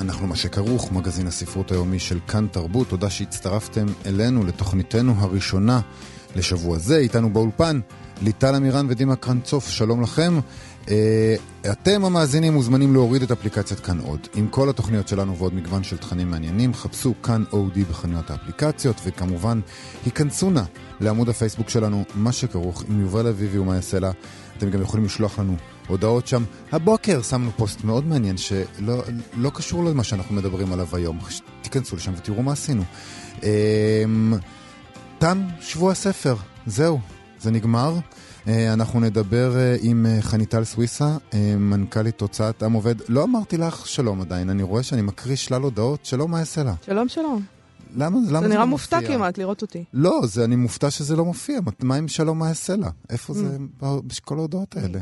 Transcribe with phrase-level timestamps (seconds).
[0.00, 2.88] אנחנו מה שכרוך, מגזין הספרות היומי של כאן תרבות.
[2.88, 5.80] תודה שהצטרפתם אלינו לתוכניתנו הראשונה
[6.36, 6.96] לשבוע זה.
[6.96, 7.80] איתנו באולפן
[8.22, 10.38] ליטל אמירן ודימה קרנצוף, שלום לכם.
[10.90, 11.34] אה,
[11.72, 14.20] אתם המאזינים מוזמנים להוריד את אפליקציית כאן עוד.
[14.34, 19.60] עם כל התוכניות שלנו ועוד מגוון של תכנים מעניינים, חפשו כאן אודי בחנויות האפליקציות, וכמובן,
[20.04, 20.62] היכנסו נא
[21.00, 24.10] לעמוד הפייסבוק שלנו, מה שכרוך עם יובל אביבי ומה יעשה לה.
[24.58, 25.56] אתם גם יכולים לשלוח לנו
[25.88, 26.44] הודעות שם.
[26.72, 29.02] הבוקר שמנו פוסט מאוד מעניין שלא
[29.36, 31.18] לא קשור למה שאנחנו מדברים עליו היום.
[31.62, 32.82] תיכנסו לשם ותראו מה עשינו.
[33.42, 34.34] אמ,
[35.18, 37.00] תם שבוע הספר, זהו,
[37.40, 37.94] זה נגמר.
[38.48, 41.16] אה, אנחנו נדבר אה, עם אה, חניטל סוויסה,
[41.58, 42.94] מנכ"לית הוצאת עם עובד.
[43.08, 46.04] לא אמרתי לך שלום עדיין, אני רואה שאני מקריא שלל הודעות.
[46.04, 46.74] שלום, מה יעשה לה?
[46.86, 47.42] שלום, שלום.
[47.96, 49.84] למה, למה זה, זה נראה לא מופתע כמעט לראות אותי.
[49.94, 51.60] לא, זה, אני מופתע שזה לא מופיע.
[51.82, 52.90] מה עם שלום, מה יעשה לה?
[53.10, 53.84] איפה זה mm.
[53.84, 54.98] בכל ההודעות האלה?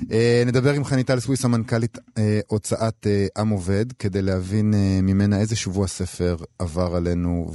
[0.00, 0.12] Uh,
[0.46, 5.86] נדבר עם חניטל סוויסה, מנכ"לית uh, הוצאת uh, עם עובד, כדי להבין ממנה איזה שבוע
[5.86, 7.52] ספר עבר עלינו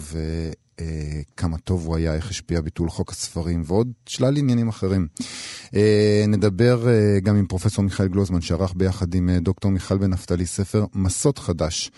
[0.81, 5.07] וכמה טוב הוא היה, איך השפיע ביטול חוק הספרים ועוד שלל עניינים אחרים.
[5.65, 5.71] Uh,
[6.27, 10.45] נדבר uh, גם עם פרופסור מיכאל גלוזמן, שערך ביחד עם uh, דוקטור מיכל בן נפתלי
[10.45, 11.91] ספר מסות חדש.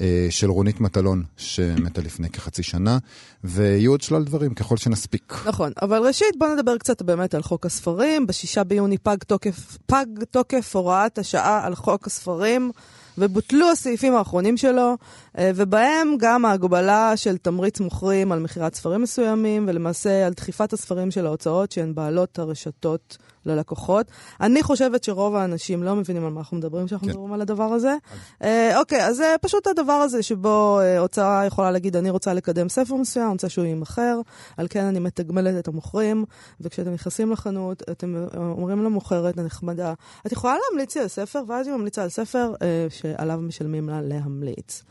[0.00, 2.98] אה, של רונית מטלון, שמתה לפני כחצי שנה,
[3.44, 5.34] ויהיו עוד שלל דברים, ככל שנספיק.
[5.46, 8.26] נכון, אבל ראשית בוא נדבר קצת באמת על חוק הספרים.
[8.26, 12.70] בשישה ביוני פג תוקף, פג תוקף הוראת השעה על חוק הספרים.
[13.18, 14.96] ובוטלו הסעיפים האחרונים שלו,
[15.38, 21.10] אה, ובהם גם ההגבלה של תמריץ מוכרים על מכירת ספרים מסוימים, ולמעשה על דחיפת הספרים
[21.10, 24.06] של ההוצאות שהן בעלות הרשתות ללקוחות.
[24.40, 27.12] אני חושבת שרוב האנשים לא מבינים על מה אנחנו מדברים כשאנחנו כן.
[27.12, 27.96] מדברים על הדבר הזה.
[28.42, 32.68] אה, אוקיי, אז זה פשוט הדבר הזה שבו אה, הוצאה יכולה להגיד, אני רוצה לקדם
[32.68, 34.20] ספר מסוים, אני רוצה שהוא יימכר,
[34.56, 36.24] על כן אני מתגמלת את המוכרים,
[36.60, 39.94] וכשאתם נכנסים לחנות, אתם אה, אומרים למוכרת הנחמדה,
[40.26, 41.42] את יכולה להמליץ לי על ספר?
[41.48, 44.82] ואז היא ממליצה על ספר אה, שעליו משלמים לה להמליץ.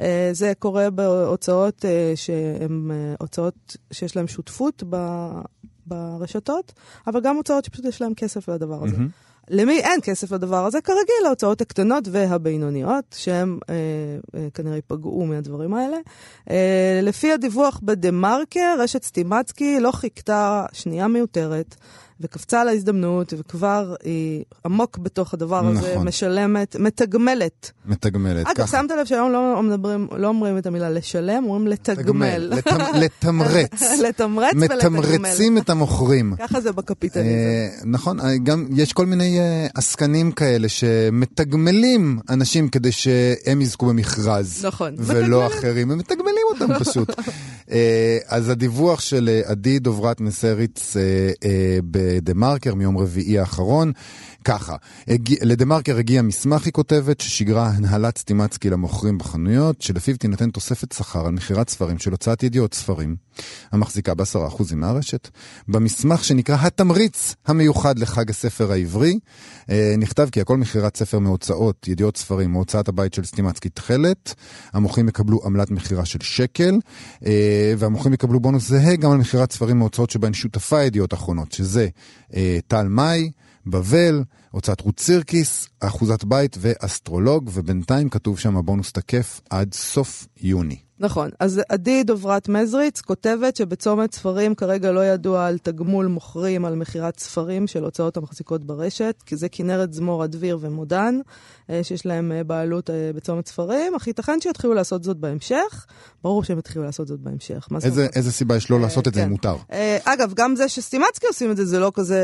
[0.00, 4.96] אה, זה קורה בהוצאות אה, שהן אה, הוצאות שיש להן שותפות ב...
[5.90, 6.72] ברשתות,
[7.06, 8.96] אבל גם הוצאות שפשוט יש להן כסף לדבר הזה.
[8.96, 9.30] Mm-hmm.
[9.50, 10.80] למי אין כסף לדבר הזה?
[10.80, 13.74] כרגיל, ההוצאות הקטנות והבינוניות, שהן אה,
[14.34, 15.96] אה, כנראה ייפגעו מהדברים האלה.
[16.50, 21.76] אה, לפי הדיווח בדה-מרקר, רשת סטימצקי לא חיכתה שנייה מיותרת.
[22.20, 25.76] וקפצה על ההזדמנות, וכבר היא עמוק בתוך הדבר נכון.
[25.76, 27.70] הזה, משלמת, מתגמלת.
[27.86, 28.52] מתגמלת, ככה.
[28.52, 32.38] אגב, שמת לב שהיום לא, מדברים, לא אומרים את המילה לשלם, אומרים לתגמל.
[32.38, 33.82] לתמ, לתמרץ.
[34.08, 34.98] לתמרץ ולתגמל.
[35.00, 36.34] מתמרצים את המוכרים.
[36.38, 37.28] ככה זה בקפיטליזם.
[37.28, 43.86] אה, נכון, אה, גם יש כל מיני אה, עסקנים כאלה שמתגמלים אנשים כדי שהם יזכו
[43.86, 44.64] במכרז.
[44.64, 44.94] נכון.
[44.98, 45.58] ולא מתגמלים.
[45.58, 47.10] אחרים, הם מתגמלים אותם פשוט.
[47.70, 51.02] אה, אז הדיווח של אה, עדי דוברת מסריץ אה,
[52.16, 53.92] בדה מרקר מיום רביעי האחרון,
[54.44, 54.76] ככה,
[55.42, 61.26] לדה מרקר הגיע מסמך, היא כותבת, ששיגרה הנהלת סטימצקי למוכרים בחנויות, שלפיו תינתן תוספת שכר
[61.26, 63.16] על מכירת ספרים של הוצאת ידיעות ספרים,
[63.72, 65.28] המחזיקה ב-10% מהרשת.
[65.68, 69.18] במסמך שנקרא התמריץ המיוחד לחג הספר העברי,
[69.98, 74.34] נכתב כי הכל מכירת ספר מהוצאות ידיעות ספרים מהוצאת הבית של סטימצקי תכלת,
[74.72, 76.78] המוכרים יקבלו עמלת מכירה של שקל.
[77.78, 81.88] והמוכרים יקבלו בונוס זהה גם על מכירת ספרים מהוצאות שבהן שותפה ידיעות אחרונות, שזה אה,
[82.66, 83.30] טל מאי,
[83.66, 90.78] בבל, הוצאת רות סירקיס, אחוזת בית ואסטרולוג, ובינתיים כתוב שם הבונוס תקף עד סוף יוני.
[91.00, 91.30] נכון.
[91.40, 97.20] אז עדי דוברת מזריץ כותבת שבצומת ספרים כרגע לא ידוע על תגמול מוכרים על מכירת
[97.20, 101.20] ספרים של הוצאות המחזיקות ברשת, כי זה כנרת זמור, אדביר ומודן,
[101.70, 105.86] אה, שיש להם אה, בעלות אה, בצומת ספרים, אך ייתכן שיתחילו לעשות זאת בהמשך.
[106.22, 107.68] ברור שהם יתחילו לעשות זאת בהמשך.
[107.84, 109.30] איזה, איזה סיבה יש לא לעשות את זה אם כן.
[109.30, 109.56] מותר?
[110.04, 112.20] אגב, גם זה שסטימצקי עושים את זה, זה לא כזה...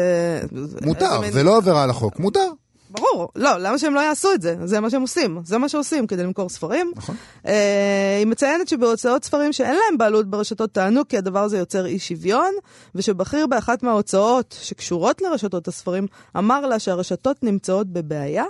[0.82, 2.48] מותר, זה לא עבירה על החוק, מותר.
[2.90, 4.56] ברור, לא, למה שהם לא יעשו את זה?
[4.64, 6.92] זה מה שהם עושים, זה מה שעושים כדי למכור ספרים.
[6.96, 7.16] נכון.
[7.46, 11.98] אה, היא מציינת שבהוצאות ספרים שאין להם בעלות ברשתות טענו כי הדבר הזה יוצר אי
[11.98, 12.54] שוויון,
[12.94, 16.06] ושבכיר באחת מההוצאות שקשורות לרשתות הספרים
[16.36, 18.44] אמר לה שהרשתות נמצאות בבעיה.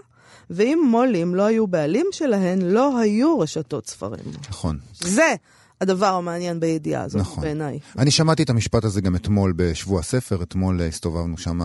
[0.50, 4.24] ואם מו"לים לא היו בעלים שלהן, לא היו רשתות ספרים.
[4.48, 4.78] נכון.
[5.00, 5.34] זה
[5.80, 7.44] הדבר המעניין בידיעה הזאת, נכון.
[7.44, 7.78] בעיניי.
[7.98, 11.60] אני שמעתי את המשפט הזה גם אתמול בשבוע הספר, אתמול הסתובבנו שם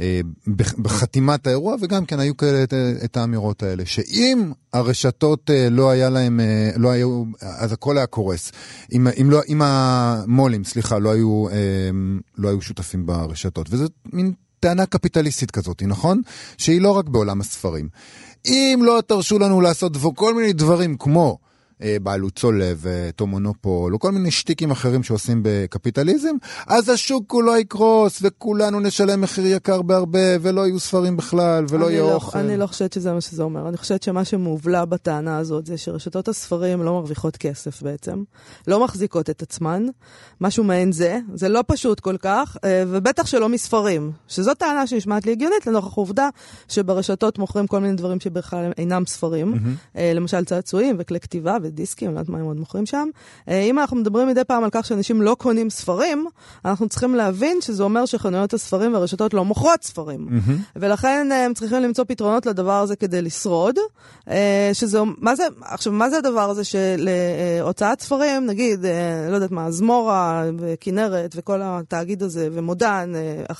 [0.00, 0.20] אה,
[0.78, 2.74] בחתימת האירוע, וגם כן היו כאלה את,
[3.04, 8.06] את האמירות האלה, שאם הרשתות אה, לא היה להם, אה, לא היו, אז הכל היה
[8.06, 8.52] קורס.
[8.92, 11.54] אם, אם, לא, אם המו"לים, סליחה, לא היו, אה,
[12.38, 14.32] לא היו שותפים ברשתות, וזאת מין...
[14.60, 16.20] טענה קפיטליסטית כזאת, נכון?
[16.58, 17.88] שהיא לא רק בעולם הספרים.
[18.46, 21.49] אם לא תרשו לנו לעשות כל מיני דברים כמו אה,
[22.02, 22.86] בעלות צולב,
[23.26, 26.36] מונופול, או כל מיני שטיקים אחרים שעושים בקפיטליזם,
[26.66, 32.02] אז השוק כולו יקרוס, וכולנו נשלם מחיר יקר בהרבה, ולא יהיו ספרים בכלל, ולא יהיה
[32.02, 32.38] לא, אוכל.
[32.38, 33.68] אני לא חושבת שזה מה שזה אומר.
[33.68, 38.22] אני חושבת שמה שמובלע בטענה הזאת זה שרשתות הספרים לא מרוויחות כסף בעצם,
[38.66, 39.86] לא מחזיקות את עצמן,
[40.40, 45.26] משהו מעין זה, זה לא פשוט כל כך, אה, ובטח שלא מספרים, שזו טענה שנשמעת
[45.26, 46.28] לי הגיונית, לנוכח העובדה
[46.68, 49.98] שברשתות מוכרים כל מיני דברים שבכלל אינם ספרים, mm-hmm.
[50.14, 51.56] למשל צעצועים וכלי כתיבה.
[51.70, 53.08] דיסקים, אני לא יודעת מה הם עוד מוכרים שם.
[53.48, 56.26] אה, אם אנחנו מדברים מדי פעם על כך שאנשים לא קונים ספרים,
[56.64, 60.28] אנחנו צריכים להבין שזה אומר שחנויות הספרים והרשתות לא מוכרות ספרים.
[60.28, 60.52] Mm-hmm.
[60.76, 63.76] ולכן אה, הם צריכים למצוא פתרונות לדבר הזה כדי לשרוד.
[64.30, 67.08] אה, שזה, מה זה, עכשיו, מה זה הדבר הזה של
[67.62, 68.84] הוצאת ספרים, נגיד,
[69.30, 73.12] לא יודעת מה, זמורה וכנרת וכל התאגיד הזה, ומודן,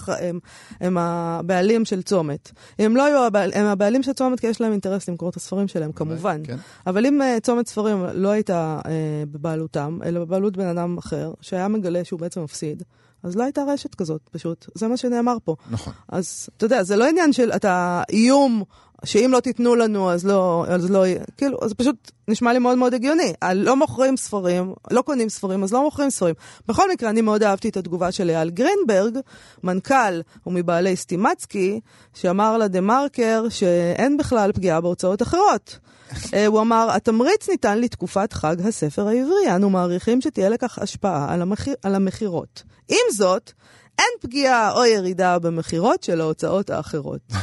[0.08, 0.38] הם,
[0.80, 2.50] הם הבעלים של צומת.
[2.78, 5.68] הם לא היו הבעלים, הם הבעלים של צומת כי יש להם אינטרס למכור את הספרים
[5.68, 6.40] שלהם, כמובן.
[6.44, 6.56] כן.
[6.86, 12.04] אבל אם צומת ספרים לא הייתה אה, בבעלותם, אלא בבעלות בן אדם אחר, שהיה מגלה
[12.04, 12.82] שהוא בעצם מפסיד,
[13.22, 14.66] אז לא הייתה רשת כזאת, פשוט.
[14.74, 15.56] זה מה שנאמר פה.
[15.70, 15.92] נכון.
[16.08, 18.64] אז אתה יודע, זה לא עניין של אתה איום
[19.04, 21.04] שאם לא תיתנו לנו אז לא, אז לא,
[21.36, 23.32] כאילו, זה פשוט נשמע לי מאוד מאוד הגיוני.
[23.54, 26.34] לא מוכרים ספרים, לא קונים ספרים, אז לא מוכרים ספרים.
[26.68, 29.18] בכל מקרה, אני מאוד אהבתי את התגובה של אייל גרינברג,
[29.64, 31.80] מנכ"ל ומבעלי סטימצקי,
[32.14, 35.78] שאמר לדה מרקר שאין בכלל פגיעה בהוצאות אחרות.
[36.34, 41.42] אה, הוא אמר, התמריץ ניתן לתקופת חג הספר העברי, אנו מעריכים שתהיה לכך השפעה על,
[41.42, 42.62] המחיר, על המכירות.
[42.88, 43.52] עם זאת,
[43.98, 47.20] אין פגיעה או ירידה במכירות של ההוצאות האחרות.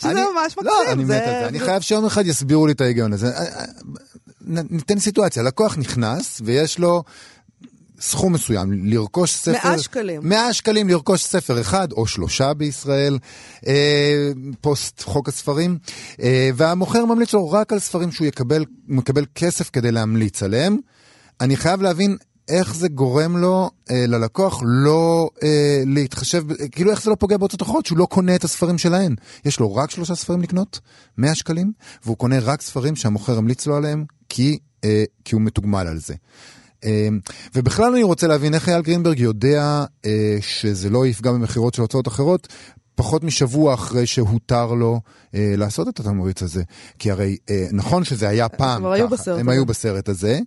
[0.00, 0.64] שזה ממש מקסים.
[0.64, 1.46] לא, אני מת על זה.
[1.48, 3.26] אני חייב שיום אחד יסבירו לי את ההיגיון הזה.
[3.28, 3.64] אה, אה,
[4.70, 7.02] ניתן סיטואציה, לקוח נכנס ויש לו
[8.00, 9.68] סכום מסוים לרכוש ספר...
[9.68, 10.20] 100 שקלים.
[10.24, 13.18] 100 שקלים לרכוש ספר אחד או שלושה בישראל,
[13.66, 15.78] אה, פוסט חוק הספרים,
[16.22, 20.78] אה, והמוכר ממליץ לו רק על ספרים שהוא יקבל, מקבל כסף כדי להמליץ עליהם.
[21.40, 22.16] אני חייב להבין
[22.48, 27.62] איך זה גורם לו, אה, ללקוח, לא אה, להתחשב, כאילו איך זה לא פוגע בהוצאות
[27.62, 29.14] אחרות, שהוא לא קונה את הספרים שלהן.
[29.44, 30.80] יש לו רק שלושה ספרים לקנות,
[31.18, 31.72] 100 שקלים,
[32.04, 36.14] והוא קונה רק ספרים שהמוכר המליץ לו עליהם, כי, אה, כי הוא מתוגמל על זה.
[36.84, 37.20] אמ,
[37.54, 42.08] ובכלל אני רוצה להבין איך אייל גרינברג יודע אה, שזה לא יפגע במכירות של הוצאות
[42.08, 42.48] אחרות.
[42.94, 45.00] פחות משבוע אחרי שהותר לו
[45.34, 46.62] אה, לעשות את התמריץ הזה.
[46.98, 50.38] כי הרי אה, נכון שזה היה פעם ככה, היו בסרט הם היו בסרט הזה,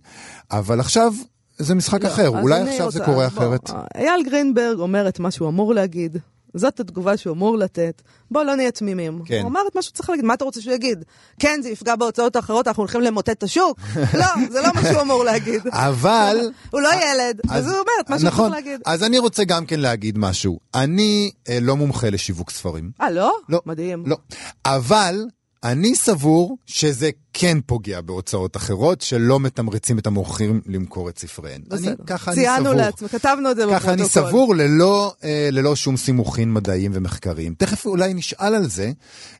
[0.50, 1.12] אבל עכשיו
[1.62, 3.70] זה משחק לא, אחר, אולי עכשיו רוצה, זה קורה בוא, אחרת.
[3.94, 6.18] אייל גרינברג אומר את מה שהוא אמור להגיד,
[6.54, 8.02] זאת התגובה שהוא אמור לתת.
[8.30, 9.22] בוא לא נהיה תמימים.
[9.24, 9.40] כן.
[9.42, 11.04] הוא אמר את מה שהוא צריך להגיד, מה אתה רוצה שהוא יגיד?
[11.38, 13.78] כן, זה יפגע בהוצאות האחרות, אנחנו הולכים למוטט את השוק?
[14.20, 15.62] לא, זה לא מה שהוא אמור להגיד.
[15.66, 16.36] אבל...
[16.70, 18.80] הוא לא ילד, אז הוא אומר את מה שהוא נכון, צריך להגיד.
[18.86, 20.58] אז אני רוצה גם כן להגיד משהו.
[20.74, 22.90] אני אה, לא מומחה לשיווק ספרים.
[23.00, 23.32] אה, לא?
[23.48, 23.60] לא.
[23.66, 24.04] מדהים.
[24.06, 24.16] לא.
[24.64, 25.24] אבל...
[25.64, 31.62] אני סבור שזה כן פוגע בהוצאות אחרות, שלא מתמרצים את המוכרים למכור את ספריהן.
[31.68, 31.88] בסדר.
[31.88, 32.54] אני, ככה אני סבור.
[32.54, 33.78] ציינו לעצמנו, כתבנו את זה בפרוטוקול.
[33.78, 37.54] ככה אני סבור ללא, אה, ללא שום סימוכין מדעיים ומחקריים.
[37.58, 38.92] תכף אולי נשאל על זה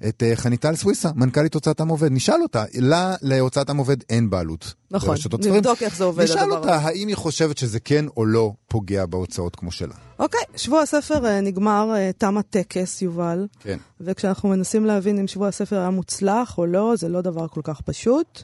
[0.08, 2.12] את אה, חניטל סוויסה, מנכ"לית הוצאת עם עובד.
[2.12, 4.74] נשאל אותה, לה להוצאת עם עובד אין בעלות.
[4.90, 6.46] נכון, נבדוק איך זה עובד הדבר הזה.
[6.46, 9.94] נשאל אותה האם היא חושבת שזה כן או לא פוגע בהוצאות כמו שלה.
[10.18, 13.46] אוקיי, שבוע הספר אה, נגמר, אה, תם הטקס, יובל.
[13.60, 13.78] כן.
[14.00, 17.81] וכשאנחנו מנסים להבין אם שבוע הספר היה מוצלח או לא, זה לא דבר כל כך
[17.84, 18.42] פשוט.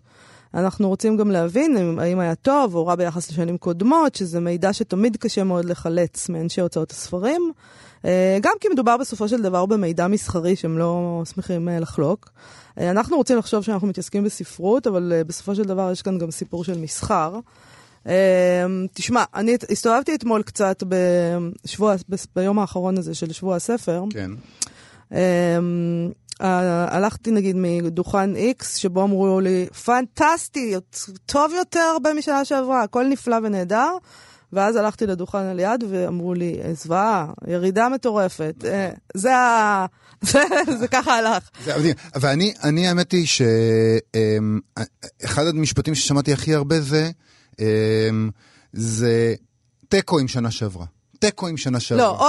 [0.55, 5.17] אנחנו רוצים גם להבין האם היה טוב או רע ביחס לשנים קודמות, שזה מידע שתמיד
[5.17, 7.53] קשה מאוד לחלץ מאנשי הוצאות הספרים.
[8.05, 12.29] אה, גם כי מדובר בסופו של דבר במידע מסחרי שהם לא שמחים לחלוק.
[12.79, 16.79] אנחנו רוצים לחשוב שאנחנו מתעסקים בספרות, אבל בסופו של דבר יש כאן גם סיפור של
[16.79, 17.39] מסחר.
[18.95, 20.83] תשמע, אני הסתובבתי אתמול קצת
[21.65, 21.95] בשבוע,
[22.37, 24.05] ביום האחרון הזה של שבוע הספר.
[24.11, 24.31] כן.
[26.43, 26.47] אמ,
[26.89, 30.75] הלכתי נגיד מדוכן X, שבו אמרו לי, פנטסטי,
[31.27, 33.91] טוב יותר הרבה משנה שעברה, הכל נפלא ונהדר.
[34.53, 38.55] ואז הלכתי לדוכן על יד ואמרו לי, זוועה, ירידה מטורפת.
[38.65, 39.87] אה, זה ה...
[40.81, 41.49] זה ככה הלך.
[42.21, 43.47] ואני, אני האמת היא שאחד
[45.47, 47.11] המשפטים ששמעתי הכי הרבה זה,
[47.59, 48.31] אמ,
[48.73, 49.35] זה
[49.89, 50.87] תיקו עם שנה שעברה.
[51.19, 52.07] תיקו עם שנה שעברה.
[52.07, 52.27] לא, או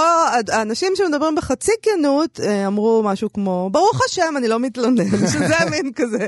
[0.52, 5.92] האנשים שמדברים בחצי כנות אה, אמרו משהו כמו, ברוך השם, אני לא מתלונן, שזה מין
[5.96, 6.26] כזה.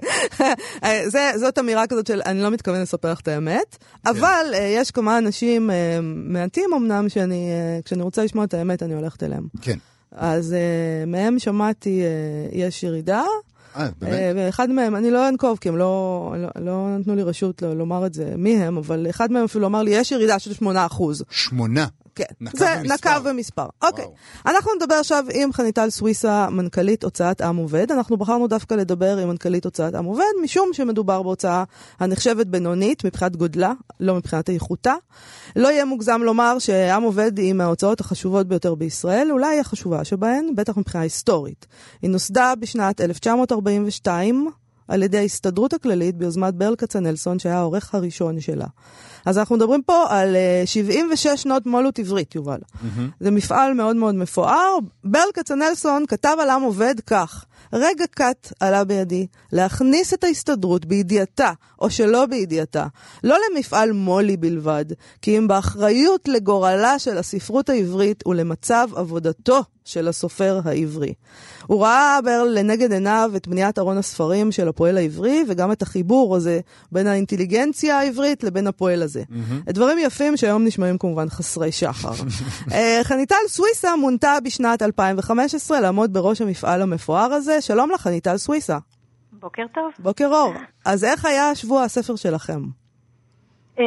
[0.84, 4.10] אה, זה, זאת אמירה כזאת של אני לא מתכוון לספר לך את האמת, כן.
[4.10, 5.70] אבל אה, יש כמה אנשים
[6.02, 7.50] מעטים אמנם, שאני,
[7.84, 9.46] כשאני רוצה לשמוע את האמת, אני הולכת אליהם.
[9.60, 9.78] כן.
[10.16, 10.54] אז
[11.06, 12.02] מהם שמעתי,
[12.52, 13.24] יש ירידה.
[13.76, 14.36] אה, באמת?
[14.36, 18.14] ואחד מהם, אני לא אנקוב, כי הם לא, לא, לא נתנו לי רשות לומר את
[18.14, 21.24] זה, מי הם, אבל אחד מהם אפילו אמר לי, יש ירידה של 8 אחוז.
[21.30, 21.86] 8?
[22.14, 22.94] כן, נקב זה במספר.
[22.94, 23.66] נקב במספר.
[23.82, 24.06] אוקיי,
[24.46, 27.92] אנחנו נדבר עכשיו עם חניטל סוויסה, מנכ"לית הוצאת עם עובד.
[27.92, 31.64] אנחנו בחרנו דווקא לדבר עם מנכ"לית הוצאת עם עובד, משום שמדובר בהוצאה
[32.00, 34.94] הנחשבת בינונית מבחינת גודלה, לא מבחינת איכותה.
[35.56, 40.76] לא יהיה מוגזם לומר שעם עובד היא מההוצאות החשובות ביותר בישראל, אולי החשובה שבהן, בטח
[40.76, 41.66] מבחינה היסטורית.
[42.02, 44.50] היא נוסדה בשנת 1942
[44.88, 48.66] על ידי ההסתדרות הכללית ביוזמת ברל כצנלסון, שהיה העורך הראשון שלה.
[49.26, 52.58] אז אנחנו מדברים פה על 76 אה, שנות מולות עברית, יובל.
[52.58, 53.00] Mm-hmm.
[53.20, 54.78] זה מפעל מאוד מאוד מפואר.
[55.04, 61.52] ברל כצנלסון כתב על עם עובד כך: רגע קט עלה בידי להכניס את ההסתדרות בידיעתה,
[61.78, 62.86] או שלא בידיעתה,
[63.24, 64.84] לא למפעל מולי בלבד,
[65.22, 71.14] כי אם באחריות לגורלה של הספרות העברית ולמצב עבודתו של הסופר העברי.
[71.66, 76.36] הוא ראה ברל לנגד עיניו את בניית ארון הספרים של הפועל העברי, וגם את החיבור
[76.36, 76.60] הזה
[76.92, 79.22] בין האינטליגנציה העברית לבין הפועל הזה.
[79.22, 79.72] Mm-hmm.
[79.72, 82.12] דברים יפים שהיום נשמעים כמובן חסרי שחר.
[82.74, 87.60] אה, חניטל סוויסה מונתה בשנת 2015 לעמוד בראש המפעל המפואר הזה.
[87.60, 88.78] שלום לך, חניטל סוויסה.
[89.32, 89.90] בוקר טוב.
[89.98, 90.52] בוקר אור.
[90.86, 92.60] אז איך היה שבוע הספר שלכם?
[93.78, 93.84] אה,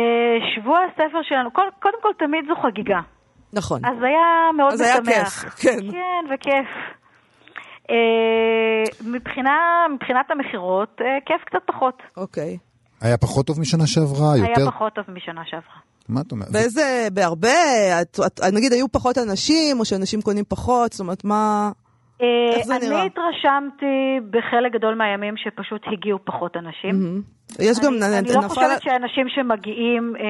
[0.55, 2.99] שבוע הספר שלנו, קודם כל תמיד זו חגיגה.
[3.53, 3.85] נכון.
[3.85, 4.87] אז היה מאוד משמח.
[4.87, 5.91] אז היה כיף, כן.
[5.91, 6.67] כן, וכיף.
[7.89, 12.03] אה, מבחינה, מבחינת המכירות, אה, כיף קצת פחות.
[12.17, 12.57] אוקיי.
[13.01, 14.33] היה פחות טוב משנה שעברה?
[14.33, 14.71] היה יותר...
[14.71, 15.75] פחות טוב משנה שעברה.
[16.09, 16.51] מה את אומרת?
[16.51, 17.49] באיזה, בהרבה,
[18.01, 21.71] את, את, נגיד היו פחות אנשים, או שאנשים קונים פחות, זאת אומרת, מה...
[22.21, 22.99] אה, איך זה נראה?
[22.99, 26.91] אני התרשמתי בחלק גדול מהימים שפשוט הגיעו פחות אנשים.
[26.91, 27.63] Mm-hmm.
[27.63, 27.93] יש אני, גם...
[28.03, 28.33] אני נפל...
[28.33, 30.23] לא חושבת שאנשים שמגיעים אה,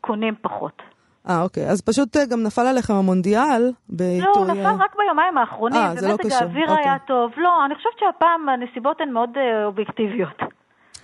[0.00, 0.82] קונים פחות.
[1.28, 1.70] אה, אוקיי.
[1.70, 4.20] אז פשוט אה, גם נפל עליכם המונדיאל בעיתוי...
[4.20, 6.38] לא, הוא נפל רק ביומיים האחרונים, אה, זה לא קשור.
[6.40, 6.84] האוויר אוקיי.
[6.84, 7.30] היה טוב.
[7.36, 10.42] לא, אני חושבת שהפעם הנסיבות הן מאוד אה, אובייקטיביות.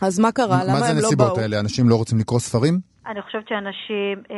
[0.03, 0.47] אז מה קרה?
[0.47, 0.81] למה הם לא באו?
[0.81, 1.61] מה זה הנסיבות האלה?
[1.61, 2.75] אנשים לא רוצים לקרוא ספרים?
[3.07, 4.37] אני חושבת שאנשים אה,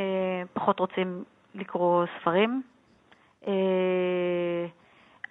[0.53, 1.25] פחות רוצים
[1.55, 2.63] לקרוא ספרים.
[3.49, 3.53] אה,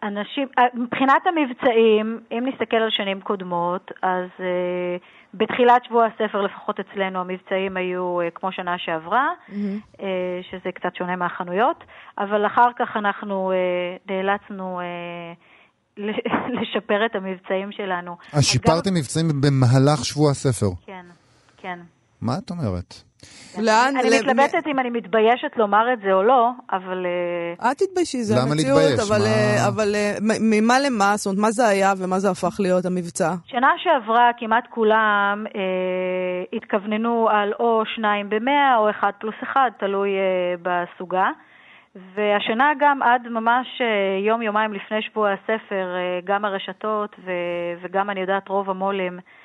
[0.03, 5.01] אנשים, אה, מבחינת המבצעים, אם נסתכל על שנים קודמות, אז uh,
[5.33, 9.97] בתחילת שבוע הספר, לפחות אצלנו, המבצעים היו uh, כמו שנה שעברה, mm-hmm.
[9.97, 10.01] uh,
[10.51, 11.83] שזה קצת שונה מהחנויות,
[12.17, 16.01] אבל אחר כך אנחנו uh, נאלצנו uh,
[16.61, 18.17] לשפר את המבצעים שלנו.
[18.33, 18.95] אז שיפרתם גם...
[18.95, 20.69] מבצעים במהלך שבוע הספר?
[20.85, 21.05] כן,
[21.57, 21.79] כן.
[22.23, 22.93] מה את אומרת?
[23.61, 23.93] לאן?
[23.99, 27.05] אני מתלבטת אם אני מתביישת לומר את זה או לא, אבל...
[27.05, 28.99] אה, אל תתביישי, זה המציאות.
[29.07, 31.13] אבל אה, אה, ממה למה?
[31.15, 33.33] זאת אומרת, מה זה היה ומה זה הפך להיות המבצע?
[33.45, 35.45] שנה שעברה כמעט כולם
[36.53, 40.09] התכווננו על או שניים במאה או אחד פלוס אחד, תלוי
[40.61, 41.27] בסוגה.
[42.15, 43.67] והשנה גם עד ממש
[44.27, 45.87] יום-יומיים לפני שבוע הספר,
[46.23, 47.15] גם הרשתות
[47.81, 49.42] וגם, אני יודעת, רוב המו"לים אה,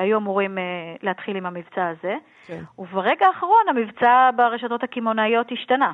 [0.00, 0.62] היו אמורים אה,
[1.02, 2.14] להתחיל עם המבצע הזה,
[2.46, 2.62] כן.
[2.78, 5.92] וברגע האחרון המבצע ברשתות הקמעונאיות השתנה.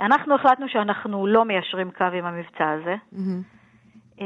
[0.00, 4.22] אנחנו החלטנו שאנחנו לא מיישרים קו עם המבצע הזה, mm-hmm.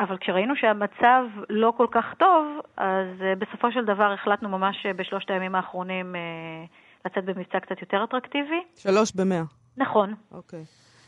[0.00, 3.06] אבל כשראינו שהמצב לא כל כך טוב, אז
[3.38, 6.14] בסופו של דבר החלטנו ממש בשלושת הימים האחרונים
[7.06, 8.60] לצאת במבצע קצת יותר אטרקטיבי.
[8.76, 9.42] שלוש במאה.
[9.76, 10.14] נכון.
[10.32, 10.64] אוקיי.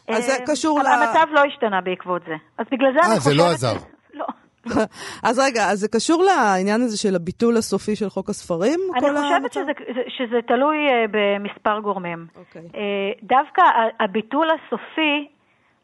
[0.08, 0.86] אז זה קשור ל...
[0.86, 2.34] אבל המצב לא השתנה בעקבות זה.
[2.58, 3.26] אז בגלל זה אני חושבת...
[3.26, 3.93] אה, זה לא עזר.
[5.22, 8.80] אז רגע, אז זה קשור לעניין הזה של הביטול הסופי של חוק הספרים?
[8.96, 9.72] אני חושבת שזה,
[10.08, 12.26] שזה תלוי uh, במספר גורמים.
[12.34, 12.38] Okay.
[12.38, 12.62] אוקיי.
[12.72, 13.62] Uh, דווקא
[14.00, 15.28] הביטול הסופי,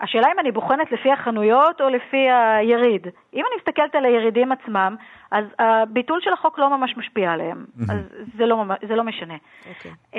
[0.00, 3.06] השאלה אם אני בוחנת לפי החנויות או לפי היריד.
[3.34, 4.96] אם אני מסתכלת על הירידים עצמם,
[5.30, 7.64] אז הביטול של החוק לא ממש משפיע עליהם.
[7.90, 7.98] אז
[8.38, 9.34] זה לא, זה לא משנה.
[9.34, 9.68] Okay.
[9.76, 9.90] אוקיי.
[10.12, 10.16] Uh,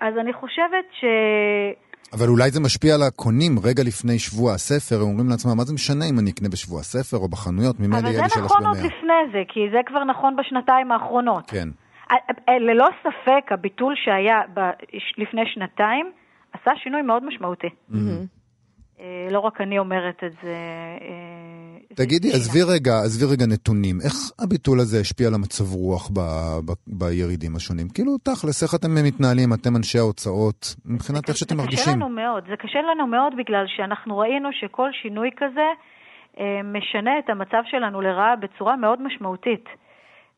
[0.00, 1.04] אז אני חושבת ש...
[2.12, 5.74] אבל אולי זה משפיע על הקונים רגע לפני שבוע הספר, הם אומרים לעצמם, מה זה
[5.74, 8.44] משנה אם אני אקנה בשבוע הספר או בחנויות, ממילא יהיה לי שלוש במאה.
[8.44, 11.50] אבל זה נכון עוד לפני זה, כי זה כבר נכון בשנתיים האחרונות.
[11.50, 11.68] כן.
[12.60, 14.40] ללא ספק, הביטול שהיה
[15.18, 16.12] לפני שנתיים
[16.52, 17.68] עשה שינוי מאוד משמעותי.
[19.00, 20.54] אה, לא רק אני אומרת את זה.
[21.90, 23.96] אה, תגידי, עזבי רגע, עזבי רגע נתונים.
[24.04, 26.20] איך הביטול הזה השפיע על המצב רוח ב,
[26.66, 27.88] ב, בירידים השונים?
[27.88, 31.84] כאילו, תכלס, איך אתם מתנהלים, אתם אנשי ההוצאות, מבחינת איך שאתם מרגישים?
[31.84, 35.68] זה קשה לנו מאוד, זה קשה לנו מאוד בגלל שאנחנו ראינו שכל שינוי כזה
[36.40, 39.64] אה, משנה את המצב שלנו לרעה בצורה מאוד משמעותית.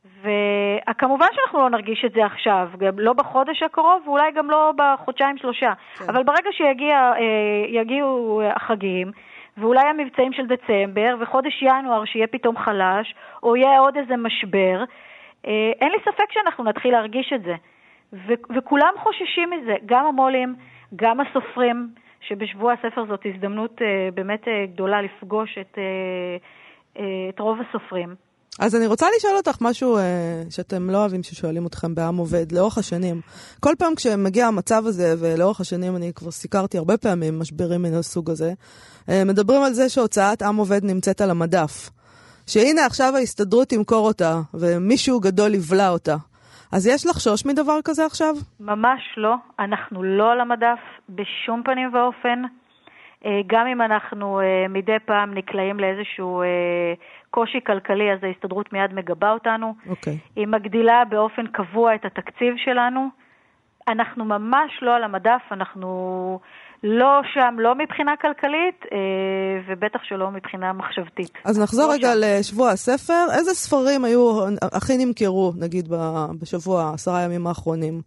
[0.04, 5.72] וכמובן שאנחנו לא נרגיש את זה עכשיו, גם לא בחודש הקרוב ואולי גם לא בחודשיים-שלושה,
[5.98, 6.04] כן.
[6.08, 9.12] אבל ברגע שיגיעו החגים,
[9.58, 14.84] ואולי המבצעים של דצמבר, וחודש ינואר שיהיה פתאום חלש, או יהיה עוד איזה משבר,
[15.46, 17.54] אה, אין לי ספק שאנחנו נתחיל להרגיש את זה.
[18.12, 20.54] ו- וכולם חוששים מזה, גם המו"לים,
[20.96, 21.88] גם הסופרים,
[22.20, 26.36] שבשבוע הספר זאת הזדמנות אה, באמת אה, גדולה לפגוש את, אה,
[26.98, 28.14] אה, את רוב הסופרים.
[28.60, 30.02] אז אני רוצה לשאול אותך משהו אה,
[30.50, 33.20] שאתם לא אוהבים ששואלים אתכם בעם עובד, לאורך השנים.
[33.60, 38.30] כל פעם כשמגיע המצב הזה, ולאורך השנים אני כבר סיקרתי הרבה פעמים משברים מן הסוג
[38.30, 38.52] הזה,
[39.08, 41.90] אה, מדברים על זה שהוצאת עם עובד נמצאת על המדף.
[42.46, 46.16] שהנה עכשיו ההסתדרות תמכור אותה, ומישהו גדול יבלע אותה.
[46.72, 48.34] אז יש לחשוש מדבר כזה עכשיו?
[48.60, 49.34] ממש לא.
[49.58, 52.42] אנחנו לא על המדף בשום פנים ואופן.
[53.26, 56.46] אה, גם אם אנחנו אה, מדי פעם נקלעים לאיזשהו אה,
[57.34, 59.74] קושי כלכלי, אז ההסתדרות מיד מגבה אותנו.
[59.88, 60.12] אוקיי.
[60.12, 60.32] Okay.
[60.36, 63.08] היא מגדילה באופן קבוע את התקציב שלנו.
[63.88, 65.88] אנחנו ממש לא על המדף, אנחנו
[66.84, 68.84] לא שם, לא מבחינה כלכלית,
[69.66, 71.38] ובטח שלא מבחינה מחשבתית.
[71.44, 72.20] אז נחזור לא רגע שם.
[72.22, 73.24] לשבוע הספר.
[73.38, 75.88] איזה ספרים היו, הכי נמכרו, נגיד,
[76.42, 78.00] בשבוע, עשרה ימים האחרונים,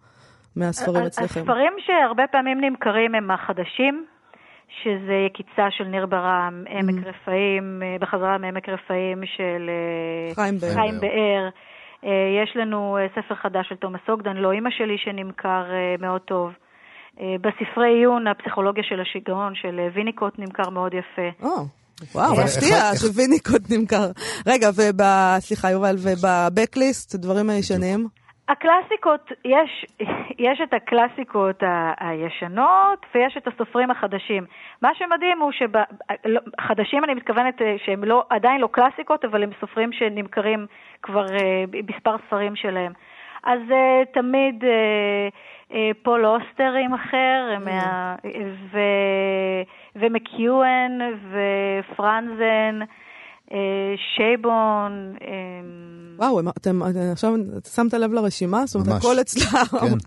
[0.56, 1.40] מהספרים אצלכם?
[1.40, 4.06] הספרים שהרבה פעמים נמכרים הם החדשים.
[4.84, 7.08] שזה יקיצה של ניר ברם, עמק mm.
[7.08, 10.74] רפאים, אה, בחזרה מעמק רפאים של אה, חיים באר.
[10.74, 11.50] חיים באר.
[12.04, 15.64] אה, יש לנו ספר חדש של תומאס אוגדן, לא אימא שלי, שנמכר
[16.00, 16.52] מאוד טוב.
[17.42, 21.48] בספרי עיון, הפסיכולוגיה של השיגעון של ויניקוט נמכר מאוד יפה.
[21.48, 21.62] Oh.
[22.16, 24.12] וואו, מפתיע שוויניקוט נמכר.
[24.48, 24.70] רגע,
[25.40, 28.08] סליחה יובל, ובבקליסט, דברים הישנים?
[28.50, 29.86] הקלאסיקות, יש,
[30.48, 34.46] יש את הקלאסיקות ה- הישנות ויש את הסופרים החדשים.
[34.82, 39.92] מה שמדהים הוא שחדשים אני מתכוונת אה, שהם לא, עדיין לא קלאסיקות, אבל הם סופרים
[39.92, 40.66] שנמכרים
[41.04, 42.92] כבר uh, מספר ספרים שלהם.
[43.44, 45.74] אז uh, תמיד uh,
[46.04, 47.60] פול אוסטר עם אחר, mm.
[47.60, 48.16] מה,
[48.72, 48.80] ו,
[49.96, 51.00] ומקיואן
[51.32, 52.80] ופרנזן.
[53.54, 53.58] אה,
[54.16, 55.16] שייבון.
[55.22, 55.28] אה,
[56.18, 57.34] וואו, אתם עכשיו
[57.74, 58.66] שמת לב לרשימה?
[58.66, 59.98] זאת אומרת, הכל אצלם.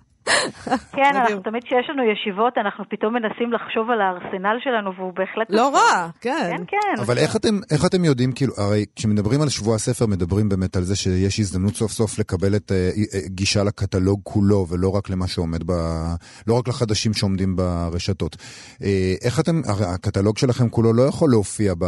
[0.97, 1.13] כן.
[1.15, 5.47] אנחנו תמיד כשיש לנו ישיבות, אנחנו פתאום מנסים לחשוב על הארסנל שלנו, והוא בהחלט...
[5.51, 6.51] לא רע, כן.
[6.51, 7.03] כן, כן.
[7.03, 10.83] אבל איך אתם, איך אתם יודעים, כאילו, הרי כשמדברים על שבוע הספר, מדברים באמת על
[10.83, 12.75] זה שיש הזדמנות סוף סוף לקבל את uh,
[13.27, 15.73] גישה לקטלוג כולו, ולא רק למה שעומד ב...
[16.47, 18.35] לא רק לחדשים שעומדים ברשתות.
[18.35, 18.85] Uh,
[19.25, 21.85] איך אתם, הרי הקטלוג שלכם כולו לא יכול להופיע ב...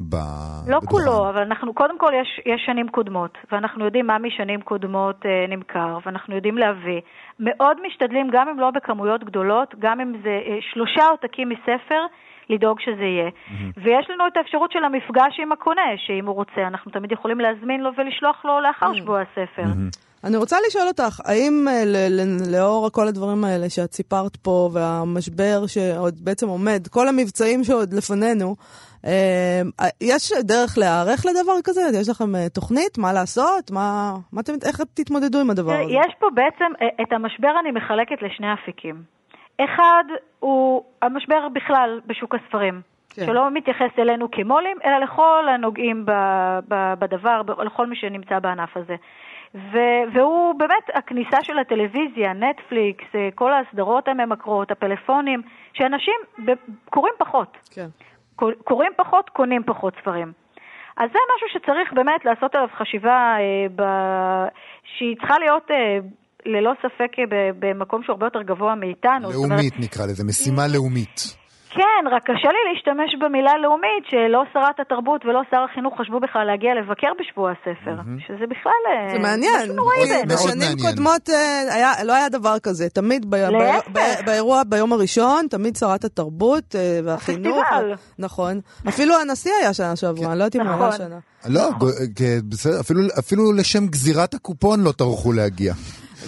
[0.00, 0.14] ב...
[0.66, 0.86] לא בדוכן.
[0.86, 5.50] כולו, אבל אנחנו, קודם כל יש, יש שנים קודמות, ואנחנו יודעים מה משנים קודמות uh,
[5.50, 7.00] נמכר, ואנחנו יודעים להביא.
[7.58, 12.06] מאוד משתדלים, גם אם לא בכמויות גדולות, גם אם זה אה, שלושה עותקים מספר,
[12.50, 13.28] לדאוג שזה יהיה.
[13.28, 13.80] Mm-hmm.
[13.82, 17.80] ויש לנו את האפשרות של המפגש עם הקונה, שאם הוא רוצה, אנחנו תמיד יכולים להזמין
[17.80, 18.96] לו ולשלוח לו לאחר mm-hmm.
[18.96, 19.62] שבוע הספר.
[19.62, 20.06] Mm-hmm.
[20.26, 21.82] אני רוצה לשאול אותך, האם אה,
[22.52, 28.54] לאור כל הדברים האלה שאת סיפרת פה, והמשבר שעוד בעצם עומד, כל המבצעים שעוד לפנינו,
[29.04, 29.10] אמ,
[30.00, 31.80] יש דרך להיערך לדבר כזה?
[32.00, 32.98] יש לכם אה, תוכנית?
[32.98, 33.70] מה לעשות?
[33.70, 35.92] מה, מה אתם, איך תתמודדו עם הדבר הזה?
[35.92, 39.02] יש פה בעצם, אה, את המשבר אני מחלקת לשני אפיקים.
[39.64, 40.04] אחד
[40.40, 42.80] הוא המשבר בכלל בשוק הספרים.
[43.10, 43.26] כן.
[43.26, 46.10] שלא מתייחס אלינו כמו"לים, אלא לכל הנוגעים ב,
[46.68, 48.96] ב, בדבר, לכל מי שנמצא בענף הזה.
[49.56, 49.76] ו,
[50.14, 55.42] והוא באמת הכניסה של הטלוויזיה, נטפליקס, אה, כל הסדרות הממכרות, הפלאפונים,
[55.72, 56.14] שאנשים
[56.44, 56.50] ב,
[56.90, 57.56] קוראים פחות.
[57.70, 57.88] כן.
[58.64, 60.32] קוראים פחות, קונים פחות ספרים.
[60.96, 63.82] אז זה משהו שצריך באמת לעשות עליו חשיבה אה, ב...
[64.96, 65.98] שהיא צריכה להיות אה,
[66.46, 67.24] ללא ספק אה,
[67.58, 69.30] במקום שהוא הרבה יותר גבוה מאיתנו.
[69.30, 71.45] לאומית אומרת, נקרא לזה, משימה לאומית.
[71.76, 76.44] כן, רק קשה לי להשתמש במילה לאומית, שלא שרת התרבות ולא שר החינוך חשבו בכלל
[76.44, 78.26] להגיע לבקר בשבוע הספר, mm-hmm.
[78.26, 78.82] שזה בכלל...
[78.90, 79.76] אה, זה מעניין.
[80.28, 82.88] בשנים קודמות אה, היה, לא היה דבר כזה.
[82.88, 87.58] תמיד ב, ב, ב, באירוע ביום הראשון, תמיד שרת התרבות אה, והחינוך.
[87.72, 87.94] הפסטיבל.
[88.18, 88.60] נכון.
[88.88, 91.06] אפילו הנשיא היה שנה שעברה, אני לא יודעת אם הוא היה נכון.
[91.06, 91.18] שנה.
[91.48, 91.70] לא,
[92.48, 92.80] בסדר,
[93.18, 95.74] אפילו לשם גזירת הקופון לא טרחו להגיע.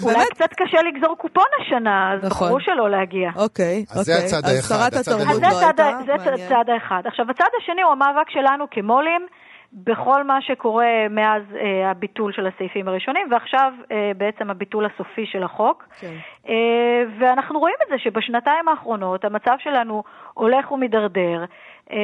[0.03, 2.49] אולי קצת קשה לגזור קופון השנה, אז נכון.
[2.49, 3.31] בחרו שלא להגיע.
[3.37, 4.49] אוקיי, אז זה הצד האחד.
[4.49, 5.91] אז שרת התרבות לא הייתה?
[6.07, 7.03] זה הצד האחד.
[7.05, 9.27] עכשיו, הצד השני הוא המאבק שלנו כמו"לים.
[9.73, 15.43] בכל מה שקורה מאז אה, הביטול של הסעיפים הראשונים, ועכשיו אה, בעצם הביטול הסופי של
[15.43, 15.85] החוק.
[16.01, 16.15] כן.
[16.49, 20.03] אה, ואנחנו רואים את זה שבשנתיים האחרונות המצב שלנו
[20.35, 21.45] הולך ומידרדר,
[21.93, 21.97] אה,